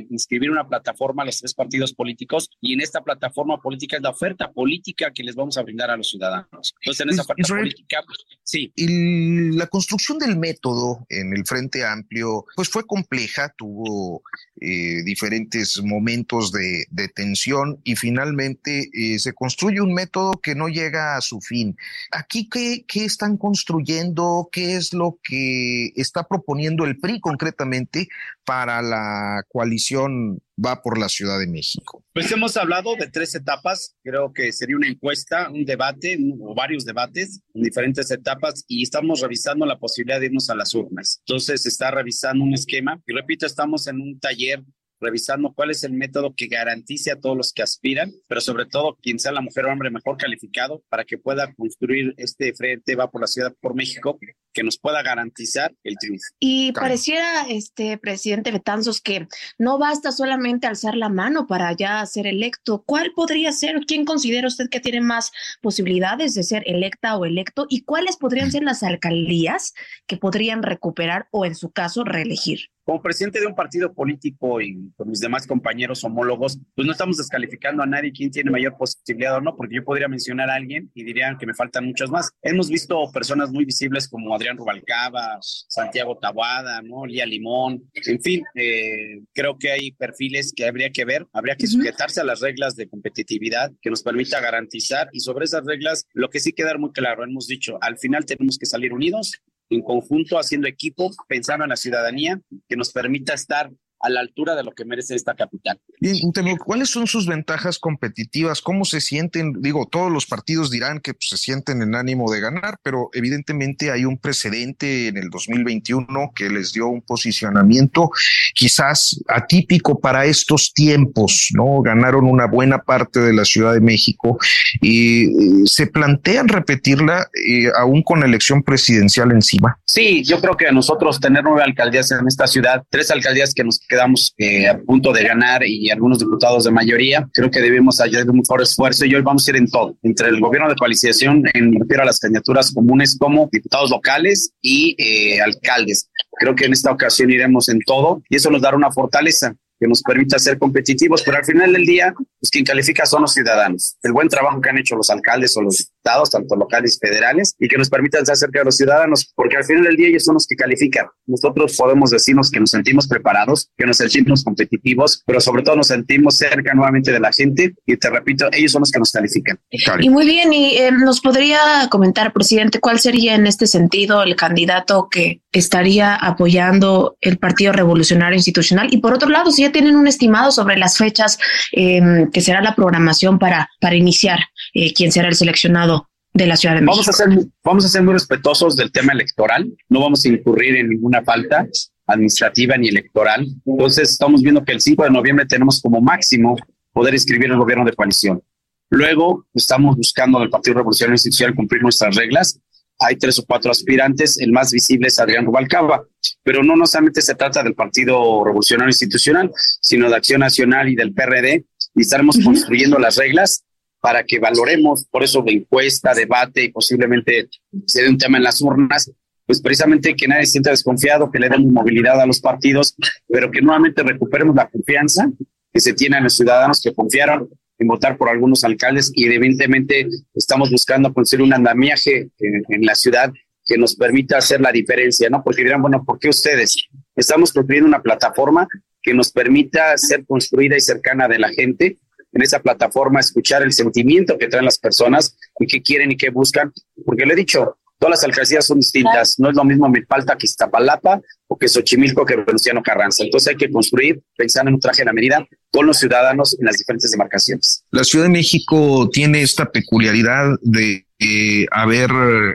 [0.08, 4.10] inscribir una plataforma a los tres partidos políticos y en esta plataforma política es la
[4.10, 6.74] oferta política que les vamos a brindar a los ciudadanos.
[6.80, 8.04] Entonces, en esa oferta política,
[8.44, 8.72] sí.
[8.76, 14.22] Y la construcción del método en el Frente Amplio, pues fue compleja, tuvo
[14.60, 20.68] eh, diferentes momentos de, de, tensión y finalmente eh, se construye un método que no
[20.68, 21.76] llega a su fin.
[22.12, 23.55] Aquí, ¿qué, qué están construyendo?
[23.56, 24.48] Construyendo?
[24.52, 28.08] ¿Qué es lo que está proponiendo el PRI concretamente
[28.44, 32.02] para la coalición Va por la Ciudad de México?
[32.14, 33.94] Pues hemos hablado de tres etapas.
[34.02, 39.20] Creo que sería una encuesta, un debate o varios debates en diferentes etapas y estamos
[39.20, 41.20] revisando la posibilidad de irnos a las urnas.
[41.26, 44.62] Entonces se está revisando un esquema y repito, estamos en un taller
[45.00, 48.96] revisando cuál es el método que garantice a todos los que aspiran, pero sobre todo
[49.00, 53.10] quien sea la mujer o hombre mejor calificado para que pueda construir este frente va
[53.10, 54.18] por la ciudad por México
[54.56, 56.24] que nos pueda garantizar el triunfo.
[56.40, 62.26] Y pareciera, este presidente Betanzos, que no basta solamente alzar la mano para ya ser
[62.26, 62.82] electo.
[62.86, 67.66] ¿Cuál podría ser, quién considera usted que tiene más posibilidades de ser electa o electo?
[67.68, 69.74] ¿Y cuáles podrían ser las alcaldías
[70.06, 72.70] que podrían recuperar o, en su caso, reelegir?
[72.86, 77.16] Como presidente de un partido político y con mis demás compañeros homólogos, pues no estamos
[77.16, 80.88] descalificando a nadie quién tiene mayor posibilidad o no, porque yo podría mencionar a alguien
[80.94, 82.30] y dirían que me faltan muchos más.
[82.42, 87.06] Hemos visto personas muy visibles como Adrián Rubalcaba, Santiago Tabuada, ¿no?
[87.06, 91.66] Lía Limón, en fin, eh, creo que hay perfiles que habría que ver, habría que
[91.66, 96.30] sujetarse a las reglas de competitividad que nos permita garantizar y sobre esas reglas lo
[96.30, 100.38] que sí queda muy claro, hemos dicho, al final tenemos que salir unidos en conjunto,
[100.38, 103.70] haciendo equipo, pensando en la ciudadanía, que nos permita estar
[104.06, 105.80] a la altura de lo que merece esta capital.
[106.00, 106.16] Bien,
[106.64, 108.62] ¿cuáles son sus ventajas competitivas?
[108.62, 109.60] ¿Cómo se sienten?
[109.60, 113.90] Digo, todos los partidos dirán que pues, se sienten en ánimo de ganar, pero evidentemente
[113.90, 118.10] hay un precedente en el 2021 que les dio un posicionamiento
[118.54, 121.82] quizás atípico para estos tiempos, ¿no?
[121.82, 124.38] Ganaron una buena parte de la Ciudad de México
[124.80, 129.78] y eh, se plantean repetirla eh, aún con elección presidencial encima.
[129.84, 133.64] Sí, yo creo que a nosotros tener nueve alcaldías en esta ciudad, tres alcaldías que
[133.64, 137.26] nos quedamos eh, a punto de ganar y algunos diputados de mayoría.
[137.32, 140.28] Creo que debemos hacer un mejor esfuerzo y hoy vamos a ir en todo, entre
[140.28, 145.40] el gobierno de coalición, en refiero a las candidaturas comunes como diputados locales y eh,
[145.40, 146.10] alcaldes.
[146.38, 149.86] Creo que en esta ocasión iremos en todo y eso nos dará una fortaleza que
[149.86, 153.96] nos permita ser competitivos, pero al final del día, pues quien califica son los ciudadanos.
[154.02, 157.54] El buen trabajo que han hecho los alcaldes o los diputados, tanto locales y federales,
[157.58, 160.24] y que nos permitan estar cerca de los ciudadanos, porque al final del día ellos
[160.24, 161.06] son los que califican.
[161.26, 165.88] Nosotros podemos decirnos que nos sentimos preparados, que nos sentimos competitivos, pero sobre todo nos
[165.88, 169.58] sentimos cerca nuevamente de la gente, y te repito, ellos son los que nos califican.
[170.00, 174.36] Y muy bien, y eh, nos podría comentar, presidente, cuál sería en este sentido el
[174.36, 180.06] candidato que estaría apoyando el Partido Revolucionario Institucional, y por otro lado, si tienen un
[180.06, 181.38] estimado sobre las fechas
[181.72, 184.38] em, que será la programación para, para iniciar
[184.76, 187.02] eh, quién será el seleccionado de la Ciudad de México.
[187.02, 190.76] Vamos a, ser, vamos a ser muy respetuosos del tema electoral, no vamos a incurrir
[190.76, 191.66] en ninguna falta
[192.06, 193.46] administrativa ni electoral.
[193.64, 196.56] Entonces, estamos viendo que el 5 de noviembre tenemos como máximo
[196.92, 198.42] poder inscribir el gobierno de coalición.
[198.90, 202.60] Luego, estamos buscando el Partido Revolucionario Institucional cumplir nuestras reglas.
[202.98, 206.04] Hay tres o cuatro aspirantes, el más visible es Adrián Rubalcaba,
[206.42, 210.96] pero no, no solamente se trata del Partido Revolucionario Institucional, sino de Acción Nacional y
[210.96, 213.65] del PRD, y estaremos construyendo las reglas
[214.06, 217.48] para que valoremos, por eso de encuesta, debate y posiblemente
[217.86, 219.10] se dé un tema en las urnas,
[219.44, 222.94] pues precisamente que nadie sienta desconfiado, que le den movilidad a los partidos,
[223.26, 225.28] pero que nuevamente recuperemos la confianza
[225.72, 227.48] que se tiene en los ciudadanos que confiaron
[227.80, 233.32] en votar por algunos alcaldes y evidentemente estamos buscando conseguir un andamiaje en, la ciudad
[233.64, 235.42] que nos permita hacer la diferencia, ¿no?
[235.42, 236.76] Porque dirán, bueno, ¿por qué ustedes?
[237.16, 238.68] Estamos construyendo una plataforma
[239.02, 241.96] que nos permita ser construida y cercana de la gente.
[242.32, 246.30] En esa plataforma escuchar el sentimiento que traen las personas y qué quieren y qué
[246.30, 246.72] buscan.
[247.04, 249.38] Porque le he dicho, Todas las alcaldías son distintas.
[249.38, 253.24] No es lo mismo Milpalta que Iztapalapa o que Xochimilco que Venustiano Carranza.
[253.24, 256.66] Entonces hay que construir pensando en un traje de la medida con los ciudadanos en
[256.66, 257.84] las diferentes demarcaciones.
[257.90, 262.10] La Ciudad de México tiene esta peculiaridad de eh, haber,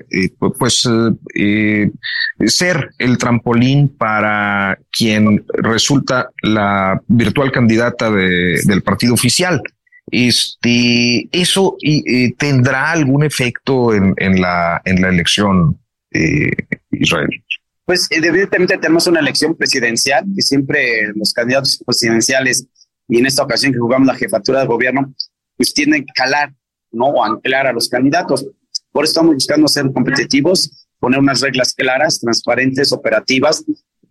[0.10, 0.88] eh, pues,
[1.36, 1.90] eh,
[2.46, 9.62] ser el trampolín para quien resulta la virtual candidata del partido oficial.
[10.12, 11.78] Este, eso
[12.38, 15.80] tendrá algún efecto en, la, en la elección,
[16.12, 16.52] eh,
[16.92, 17.30] Israel.
[17.86, 22.68] Pues evidentemente tenemos una elección presidencial y siempre los candidatos presidenciales
[23.08, 25.14] y en esta ocasión que jugamos la jefatura de gobierno,
[25.58, 26.54] pues tienen que calar,
[26.92, 27.08] ¿no?
[27.08, 28.48] O anclar a los candidatos.
[28.92, 33.64] Por eso estamos buscando ser competitivos, poner unas reglas claras, transparentes, operativas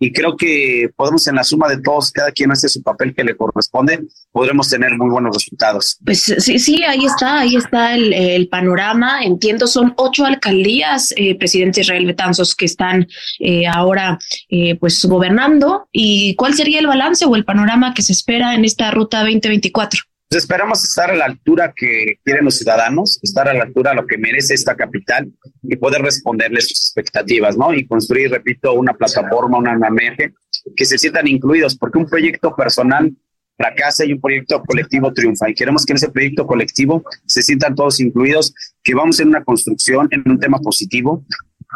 [0.03, 3.23] y creo que podemos en la suma de todos, cada quien hace su papel que
[3.23, 4.01] le corresponde,
[4.33, 5.99] podremos tener muy buenos resultados.
[6.03, 9.23] Pues sí, sí, ahí está, ahí está el, panorama.
[9.23, 13.07] Entiendo, son ocho alcaldías, eh, presidente Israel Betanzos, que están
[13.41, 14.19] eh, ahora
[14.49, 15.87] eh, pues gobernando.
[15.93, 20.10] ¿Y cuál sería el balance o el panorama que se espera en esta ruta 2024?
[20.31, 23.97] Pues esperamos estar a la altura que quieren los ciudadanos, estar a la altura de
[23.97, 25.29] lo que merece esta capital
[25.65, 27.75] y poder responderles sus expectativas, ¿no?
[27.75, 30.33] Y construir, repito, una plataforma, una AMEG,
[30.77, 33.13] que se sientan incluidos, porque un proyecto personal
[33.57, 35.51] fracasa y un proyecto colectivo triunfa.
[35.51, 38.55] Y queremos que en ese proyecto colectivo se sientan todos incluidos,
[38.85, 41.25] que vamos en una construcción, en un tema positivo,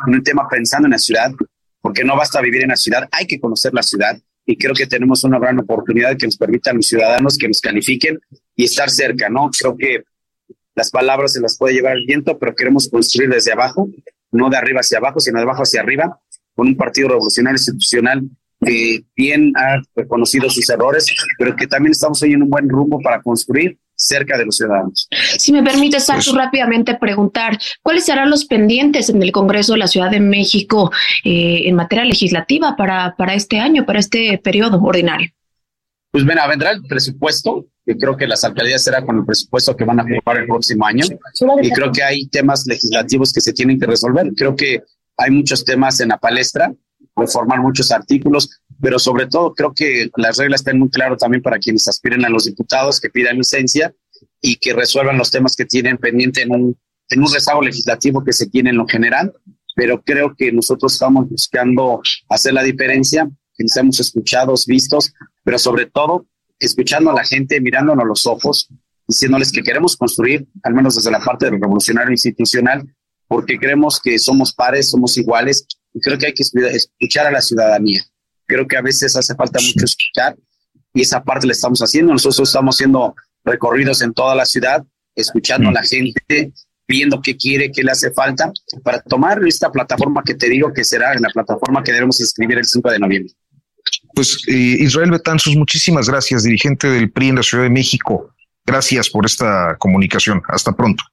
[0.07, 1.33] en un tema pensando en la ciudad,
[1.81, 4.17] porque no basta vivir en la ciudad, hay que conocer la ciudad,
[4.47, 7.61] y creo que tenemos una gran oportunidad que nos permita a los ciudadanos que nos
[7.61, 8.21] califiquen
[8.55, 9.51] y estar cerca, ¿no?
[9.59, 10.05] Creo que
[10.75, 13.89] las palabras se las puede llevar el viento, pero queremos construir desde abajo,
[14.33, 16.21] no de arriba hacia abajo, sino de abajo hacia arriba,
[16.55, 18.23] con un partido revolucionario institucional
[18.61, 21.07] que bien ha reconocido sus errores,
[21.39, 25.09] pero que también estamos en un buen rumbo para construir cerca de los ciudadanos.
[25.39, 29.79] Si me permite, Sacho, pues, rápidamente preguntar, ¿cuáles serán los pendientes en el Congreso de
[29.79, 30.91] la Ciudad de México
[31.25, 35.31] eh, en materia legislativa para, para este año, para este periodo ordinario?
[36.11, 39.85] Pues mira, vendrá el presupuesto, que creo que las alcaldías será con el presupuesto que
[39.85, 41.05] van a aprobar el próximo año,
[41.61, 44.31] y creo que hay temas legislativos que se tienen que resolver.
[44.37, 44.83] Creo que
[45.17, 46.73] hay muchos temas en la palestra,
[47.17, 48.49] reformar muchos artículos,
[48.81, 52.29] pero sobre todo creo que las reglas están muy claras también para quienes aspiren a
[52.29, 53.95] los diputados que pidan licencia
[54.41, 58.33] y que resuelvan los temas que tienen pendiente en un, en un rezago legislativo que
[58.33, 59.33] se tiene en lo general,
[59.75, 65.13] pero creo que nosotros estamos buscando hacer la diferencia, que nos hemos escuchado, vistos,
[65.43, 66.27] pero sobre todo
[66.59, 68.69] escuchando a la gente, mirándonos los ojos,
[69.07, 72.87] diciéndoles que queremos construir, al menos desde la parte del revolucionario institucional,
[73.27, 77.41] porque creemos que somos pares, somos iguales, y creo que hay que escuchar a la
[77.41, 78.05] ciudadanía.
[78.47, 80.37] Creo que a veces hace falta mucho escuchar
[80.93, 82.13] y esa parte la estamos haciendo.
[82.13, 83.15] Nosotros estamos haciendo
[83.45, 84.85] recorridos en toda la ciudad,
[85.15, 86.53] escuchando a la gente,
[86.87, 90.85] viendo qué quiere, qué le hace falta, para tomar esta plataforma que te digo que
[90.85, 93.33] será la plataforma que debemos inscribir el 5 de noviembre.
[94.15, 98.31] Pues eh, Israel Betanzos, muchísimas gracias, dirigente del PRI en la Ciudad de México.
[98.65, 100.43] Gracias por esta comunicación.
[100.49, 101.05] Hasta pronto.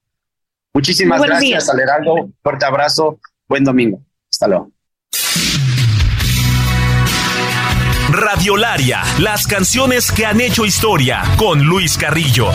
[0.74, 2.32] Muchísimas gracias, Aleraldo.
[2.42, 3.20] Fuerte abrazo.
[3.48, 4.02] Buen domingo.
[4.32, 4.72] Hasta luego.
[8.34, 12.50] Radiolaria, las canciones que han hecho historia con Luis Carrillo.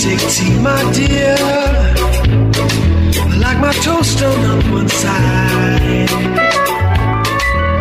[0.00, 1.36] Tea, my dear.
[3.32, 6.08] I like my toast on one side.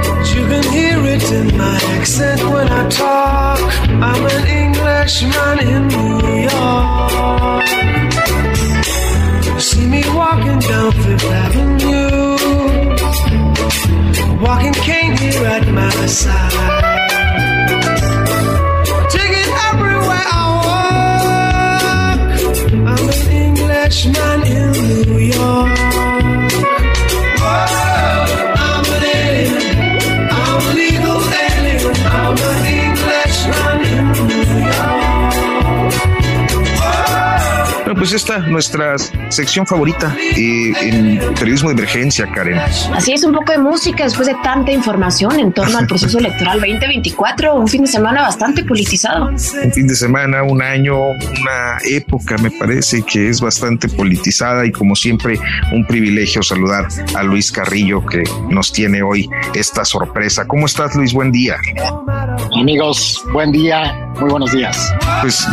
[0.04, 3.60] But you can hear it in my accent when I talk.
[4.08, 6.18] I'm an Englishman in New
[6.50, 7.68] York.
[9.46, 12.38] You see me walking down Fifth Avenue.
[14.44, 17.19] Walking cane here at my side.
[38.20, 38.98] Esta nuestra
[39.30, 42.60] sección favorita eh, en periodismo de emergencia, Karen.
[42.94, 46.60] Así es, un poco de música después de tanta información en torno al proceso electoral
[46.60, 49.28] 2024, un fin de semana bastante politizado.
[49.28, 54.74] Un fin de semana, un año, una época, me parece que es bastante politizada y
[54.74, 55.40] como siempre
[55.72, 60.46] un privilegio saludar a Luis Carrillo que nos tiene hoy esta sorpresa.
[60.46, 61.14] ¿Cómo estás, Luis?
[61.14, 61.56] Buen día.
[62.60, 64.94] Amigos, buen día, muy buenos días.
[65.22, 65.48] Pues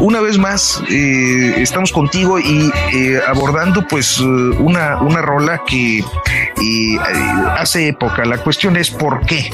[0.00, 0.51] una vez más
[0.90, 6.98] eh, estamos contigo y eh, abordando pues una, una rola que eh,
[7.56, 8.24] hace época.
[8.26, 9.50] La cuestión es ¿por qué?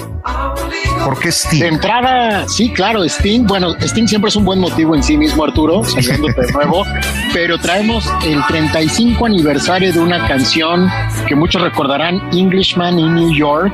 [1.08, 1.60] ¿Por qué Sting?
[1.60, 3.46] De entrada, sí, claro, Sting.
[3.46, 6.84] Bueno, Sting siempre es un buen motivo en sí mismo, Arturo, saliéndote de nuevo,
[7.32, 10.86] pero traemos el 35 aniversario de una canción
[11.26, 13.72] que muchos recordarán, Englishman in New York,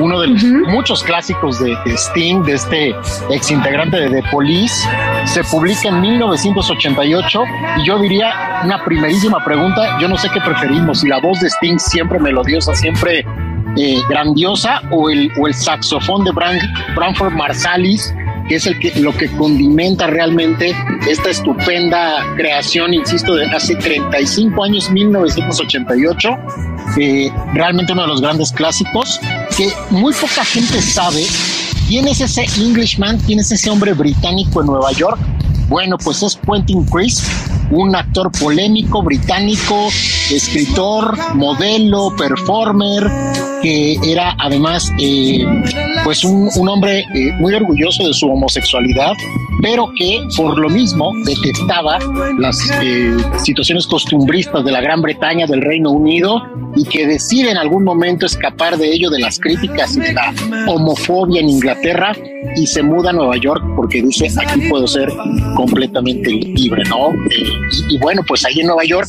[0.00, 2.96] uno de los muchos clásicos de, Sting, de este
[3.30, 4.74] ex integrante de The Police.
[5.26, 7.42] Se publica en 1988
[7.76, 11.48] y yo diría una primerísima pregunta, yo no sé qué preferimos, si la voz de
[11.48, 13.24] Sting siempre melodiosa, siempre
[13.76, 18.12] eh, grandiosa o el, o el saxofón de Branford Marsalis,
[18.48, 20.74] que es el que, lo que condimenta realmente
[21.08, 26.28] esta estupenda creación, insisto, de hace 35 años, 1988,
[26.98, 29.20] eh, realmente uno de los grandes clásicos,
[29.56, 31.24] que muy poca gente sabe
[31.88, 35.18] quién es ese Englishman, quién es ese hombre británico en Nueva York.
[35.68, 37.24] Bueno, pues es Quentin Crisp,
[37.72, 39.88] un actor polémico británico,
[40.30, 43.10] escritor, modelo, performer,
[43.62, 45.44] que era además eh,
[46.04, 49.12] pues un, hombre eh, muy orgulloso de su homosexualidad,
[49.60, 51.98] pero que por lo mismo detestaba
[52.38, 56.42] las eh, situaciones costumbristas de la Gran Bretaña, del Reino Unido,
[56.74, 60.34] y que decide en algún momento escapar de ello, de las críticas y de la
[60.66, 62.16] homofobia en Inglaterra,
[62.56, 65.10] y se muda a Nueva York porque dice, aquí puedo ser
[65.54, 67.12] completamente libre, ¿no?
[67.30, 69.08] y, y bueno, pues ahí en Nueva York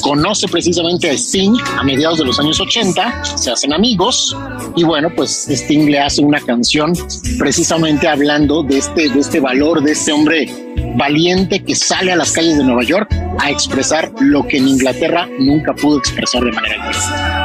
[0.00, 4.36] conoce precisamente a Sting a mediados de los años 80, se hacen amigos
[4.76, 6.92] y bueno, pues Sting le hace una canción
[7.38, 12.32] precisamente hablando de este, de este valor, de este hombre valiente que sale a las
[12.32, 13.08] calles de Nueva York
[13.38, 17.41] a expresar lo que en Inglaterra nunca pudo expresar de manera libre.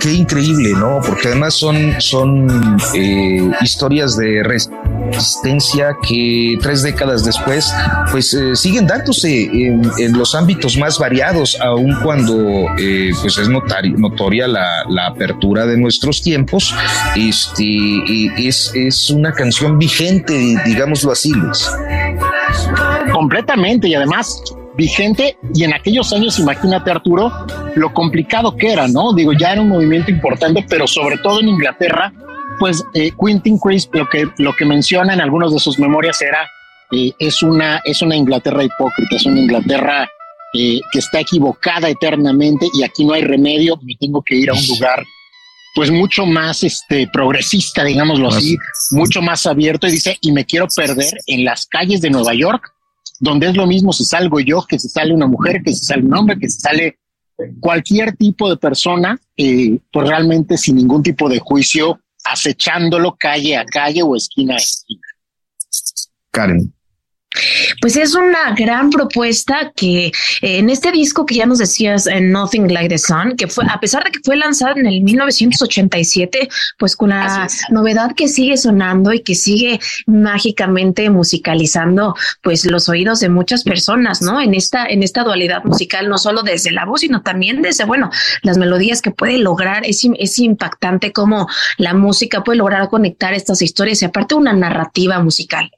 [0.00, 1.00] Qué, increíble, ¿no?
[1.06, 7.72] Porque además son, son eh, historias de resistencia que tres décadas después,
[8.10, 14.46] pues eh, siguen dándose en, los ámbitos más variados, aun cuando eh, pues es notoria
[14.46, 16.74] la, apertura de nuestros tiempos.
[17.16, 21.68] Este, es, es una canción vigente, digámoslo así, Luis.
[23.12, 24.42] Completamente, y además
[24.76, 27.32] vigente y en aquellos años, imagínate Arturo,
[27.74, 29.12] lo complicado que era, ¿no?
[29.12, 32.12] Digo, ya era un movimiento importante, pero sobre todo en Inglaterra,
[32.58, 36.48] pues eh, Quentin Crisp lo que, lo que menciona en algunas de sus memorias era,
[36.92, 40.08] eh, es, una, es una Inglaterra hipócrita, es una Inglaterra
[40.54, 44.54] eh, que está equivocada eternamente y aquí no hay remedio, me tengo que ir a
[44.54, 45.04] un lugar
[45.74, 48.56] pues mucho más este progresista, digámoslo así,
[48.92, 52.72] mucho más abierto y dice, y me quiero perder en las calles de Nueva York
[53.18, 56.02] donde es lo mismo si salgo yo, que si sale una mujer, que si sale
[56.02, 56.98] un hombre, que si sale
[57.60, 63.64] cualquier tipo de persona, eh, pues realmente sin ningún tipo de juicio, acechándolo calle a
[63.64, 65.02] calle o esquina a esquina.
[66.30, 66.72] Karen.
[67.80, 72.32] Pues es una gran propuesta que eh, en este disco que ya nos decías, en
[72.32, 76.48] Nothing Like the Sun, que fue, a pesar de que fue lanzado en el 1987,
[76.78, 83.20] pues con la novedad que sigue sonando y que sigue mágicamente musicalizando, pues los oídos
[83.20, 84.40] de muchas personas, ¿no?
[84.40, 88.10] En esta, en esta dualidad musical, no solo desde la voz, sino también desde, bueno,
[88.42, 89.84] las melodías que puede lograr.
[89.84, 95.20] Es, es impactante cómo la música puede lograr conectar estas historias y aparte una narrativa
[95.20, 95.70] musical.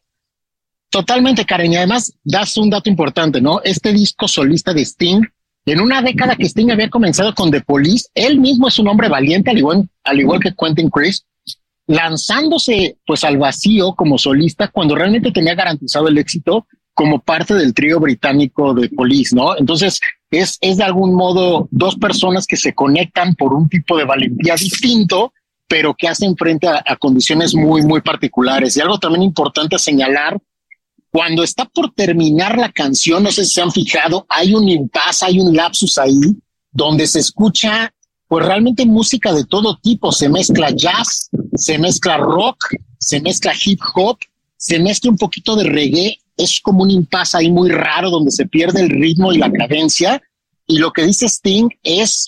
[0.90, 1.72] Totalmente, Karen.
[1.72, 3.60] Y además das un dato importante, ¿no?
[3.62, 5.22] Este disco solista de Sting,
[5.66, 9.08] en una década que Sting había comenzado con The Police, él mismo es un hombre
[9.08, 11.26] valiente, al igual, al igual que Quentin Chris,
[11.86, 17.74] lanzándose pues al vacío como solista cuando realmente tenía garantizado el éxito como parte del
[17.74, 19.56] trío británico de Police, ¿no?
[19.56, 24.04] Entonces, es, es de algún modo dos personas que se conectan por un tipo de
[24.04, 25.32] valentía distinto,
[25.68, 28.76] pero que hacen frente a, a condiciones muy, muy particulares.
[28.76, 30.38] Y algo también importante señalar
[31.18, 35.26] cuando está por terminar la canción, no sé si se han fijado, hay un impasse,
[35.26, 36.20] hay un lapsus ahí,
[36.70, 37.92] donde se escucha
[38.28, 42.58] pues realmente música de todo tipo, se mezcla jazz, se mezcla rock,
[43.00, 44.18] se mezcla hip hop,
[44.56, 48.46] se mezcla un poquito de reggae, es como un impasse ahí muy raro donde se
[48.46, 50.22] pierde el ritmo y la cadencia.
[50.68, 52.26] Y lo que dice Sting es,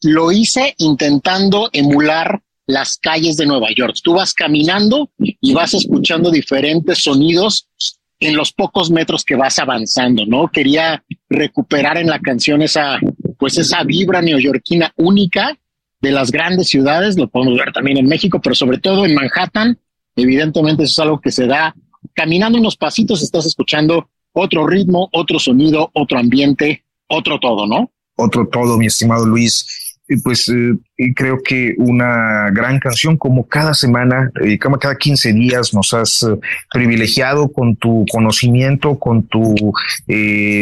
[0.00, 3.96] lo hice intentando emular las calles de Nueva York.
[4.02, 7.66] Tú vas caminando y vas escuchando diferentes sonidos
[8.20, 10.48] en los pocos metros que vas avanzando, ¿no?
[10.48, 12.98] Quería recuperar en la canción esa,
[13.38, 15.58] pues esa vibra neoyorquina única
[16.00, 19.78] de las grandes ciudades, lo podemos ver también en México, pero sobre todo en Manhattan,
[20.16, 21.74] evidentemente eso es algo que se da
[22.14, 27.90] caminando unos pasitos, estás escuchando otro ritmo, otro sonido, otro ambiente, otro todo, ¿no?
[28.16, 29.79] Otro todo, mi estimado Luis
[30.18, 30.76] pues eh,
[31.14, 36.24] creo que una gran canción como cada semana, eh, como cada 15 días nos has
[36.24, 36.36] eh,
[36.72, 39.72] privilegiado con tu conocimiento, con tu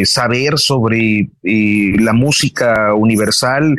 [0.05, 3.75] saber sobre la música universal.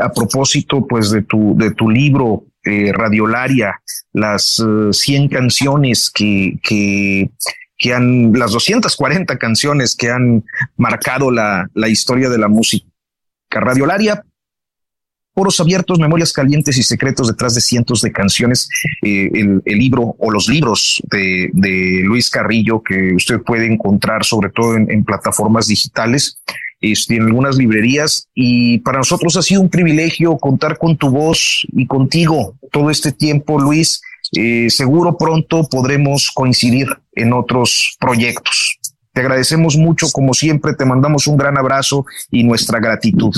[0.00, 3.80] a propósito, pues de tu, de tu libro Radiolaria,
[4.12, 7.30] las 100 canciones que, que
[7.76, 10.44] que han, las 240 canciones que han
[10.76, 12.86] marcado la, la historia de la música
[13.50, 14.24] radiolaria,
[15.34, 18.68] Poros abiertos, memorias calientes y secretos detrás de cientos de canciones.
[19.02, 21.50] Eh, el, libro o los libros de,
[22.04, 26.40] Luis Carrillo que usted puede encontrar sobre todo en, plataformas digitales,
[26.80, 28.28] este, en algunas librerías.
[28.32, 33.10] Y para nosotros ha sido un privilegio contar con tu voz y contigo todo este
[33.10, 34.02] tiempo, Luis.
[34.36, 38.78] Eh, seguro pronto podremos coincidir en otros proyectos.
[39.12, 43.32] Te agradecemos mucho, como siempre, te mandamos un gran abrazo y nuestra gratitud.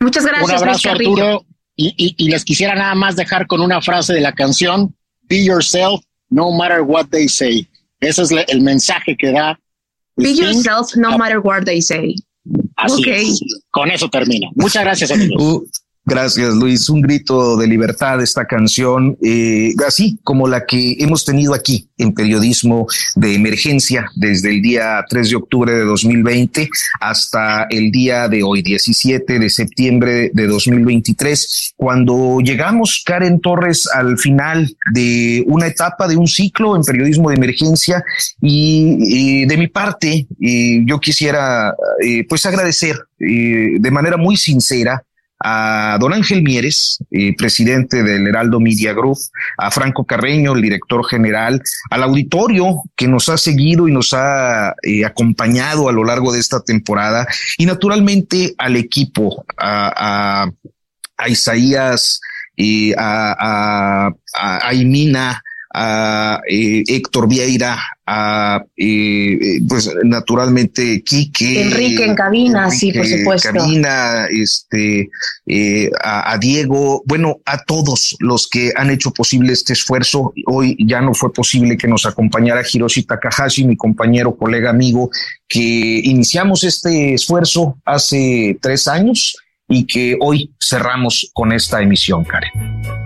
[0.00, 0.50] Muchas gracias.
[0.50, 1.44] Un abrazo, Arturo.
[1.76, 6.50] Y, les quisiera nada más dejar con una frase de la canción: Be yourself, no
[6.52, 7.68] matter what they say.
[8.00, 9.58] Ese es el mensaje que da.
[10.16, 12.14] Be yourself, no matter what they say.
[12.76, 13.02] Así
[13.70, 14.48] Con eso termina.
[14.54, 15.62] Muchas gracias, amigos.
[16.10, 16.88] Gracias, Luis.
[16.88, 22.12] Un grito de libertad esta canción, eh, así como la que hemos tenido aquí en
[22.12, 26.68] periodismo de emergencia desde el día 3 de octubre de 2020
[27.00, 34.18] hasta el día de hoy, 17 de septiembre de 2023, cuando llegamos, Karen Torres, al
[34.18, 38.02] final de una etapa de un ciclo en periodismo de emergencia
[38.42, 45.04] y, de mi parte, eh, yo quisiera eh, pues agradecer de manera muy sincera
[45.40, 49.18] a don Ángel Mieres, eh, presidente del Heraldo Media Group,
[49.56, 54.74] a Franco Carreño, el director general, al auditorio que nos ha seguido y nos ha
[54.82, 57.26] eh, acompañado a lo largo de esta temporada
[57.56, 60.50] y naturalmente al equipo, a,
[61.16, 62.20] a, Isaías,
[62.56, 71.62] y a, a, a, Imina, a eh, Héctor Vieira, a eh, pues naturalmente Quique.
[71.62, 73.50] Enrique en cabina, sí, por supuesto.
[73.52, 75.10] Cabina, este,
[75.46, 80.32] eh, a, Diego, bueno, a todos los que han hecho posible este esfuerzo.
[80.46, 85.10] Hoy ya no fue posible que nos acompañara Hiroshi Takahashi, mi compañero, colega, amigo,
[85.46, 89.36] que iniciamos este esfuerzo hace tres años
[89.68, 92.99] y que hoy cerramos con esta emisión, Karen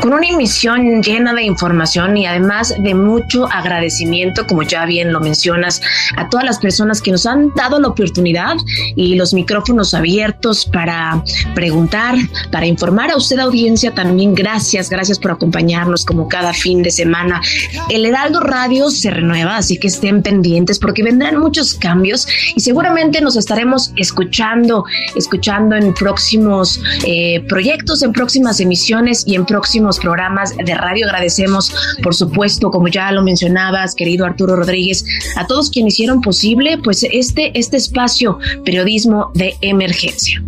[0.00, 5.20] con una emisión llena de información y además de mucho agradecimiento, como ya bien lo
[5.20, 5.80] mencionas,
[6.16, 8.56] a todas las personas que nos han dado la oportunidad
[8.96, 11.22] y los micrófonos abiertos para
[11.54, 12.14] preguntar,
[12.52, 14.34] para informar a usted audiencia también.
[14.34, 17.40] Gracias, gracias por acompañarnos como cada fin de semana.
[17.88, 23.20] El Heraldo Radio se renueva, así que estén pendientes porque vendrán muchos cambios y seguramente
[23.20, 24.84] nos estaremos escuchando,
[25.14, 31.06] escuchando en próximos eh, proyectos, en próximas emisiones y en próximos programas de radio.
[31.06, 31.72] Agradecemos,
[32.02, 35.04] por supuesto, como ya lo mencionabas, querido Arturo Rodríguez,
[35.36, 40.42] a todos quienes hicieron posible pues este, este espacio periodismo de emergencia.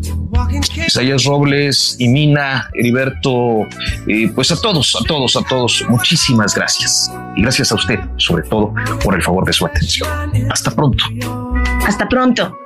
[0.87, 3.67] Isaías Robles y Mina, Heriberto,
[4.07, 7.11] eh, pues a todos, a todos, a todos, muchísimas gracias.
[7.37, 10.09] Y gracias a usted, sobre todo, por el favor de su atención.
[10.51, 11.05] Hasta pronto.
[11.87, 12.57] Hasta pronto.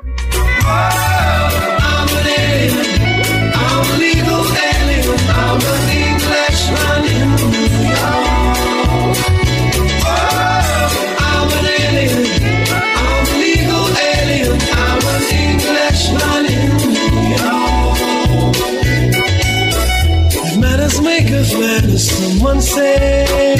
[21.98, 23.56] Someone say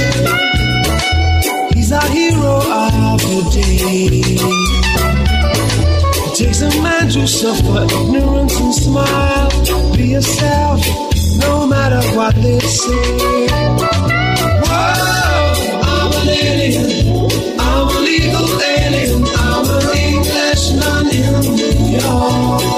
[1.75, 4.23] he's a hero of the day.
[6.27, 9.51] It takes a man to suffer ignorance and smile.
[9.97, 10.81] Be yourself,
[11.39, 13.47] no matter what they say.
[14.65, 16.89] Whoa, I'm an alien.
[17.59, 19.25] I'm a legal alien.
[19.37, 22.77] I'm an Englishman in New York.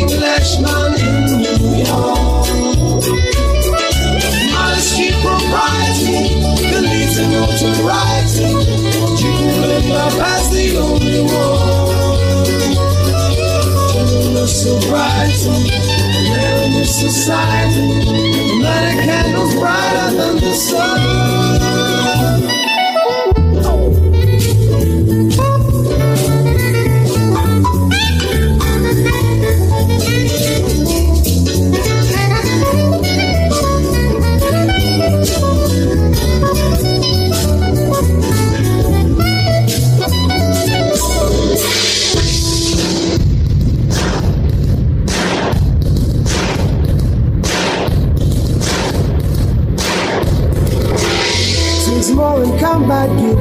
[0.00, 2.46] Englishman in New York.
[4.52, 6.20] Modesty, propriety,
[6.70, 8.50] the leads and notoriety.
[9.18, 10.99] Treating love as the
[14.50, 17.86] Sobriety, and in this society.
[18.60, 21.89] light candles brighter than the sun.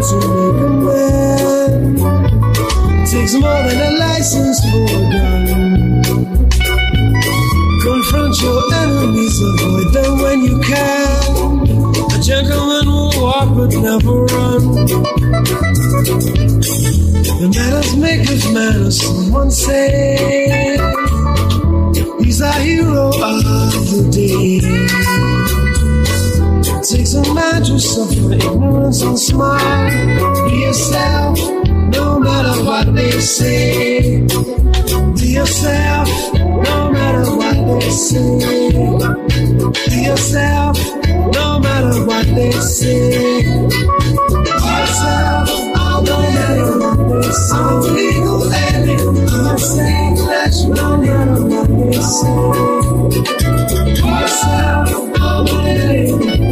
[0.01, 1.95] To make a man.
[3.05, 5.45] Takes more than a license for a gun.
[7.81, 11.67] Confront your enemies, avoid them when you can.
[12.15, 14.61] A gentleman will walk but never run.
[17.39, 20.77] The manners make of manners, someone say.
[22.19, 23.13] He's our hero of
[23.91, 25.18] the day.
[26.89, 30.49] Takes a man to suffer ignorance and smile.
[30.49, 31.37] Be yourself,
[31.93, 34.21] no matter what they say.
[35.13, 38.39] Be yourself, no matter what they say.
[39.87, 40.79] Be yourself,
[41.35, 43.43] no matter what they say.
[43.43, 43.67] Be
[44.73, 47.55] yourself, no matter what they say.
[47.55, 49.29] I'm legal alien.
[49.29, 50.15] I'm saying
[50.73, 52.39] no matter what they say.
[53.93, 56.18] Be yourself, no matter what they say.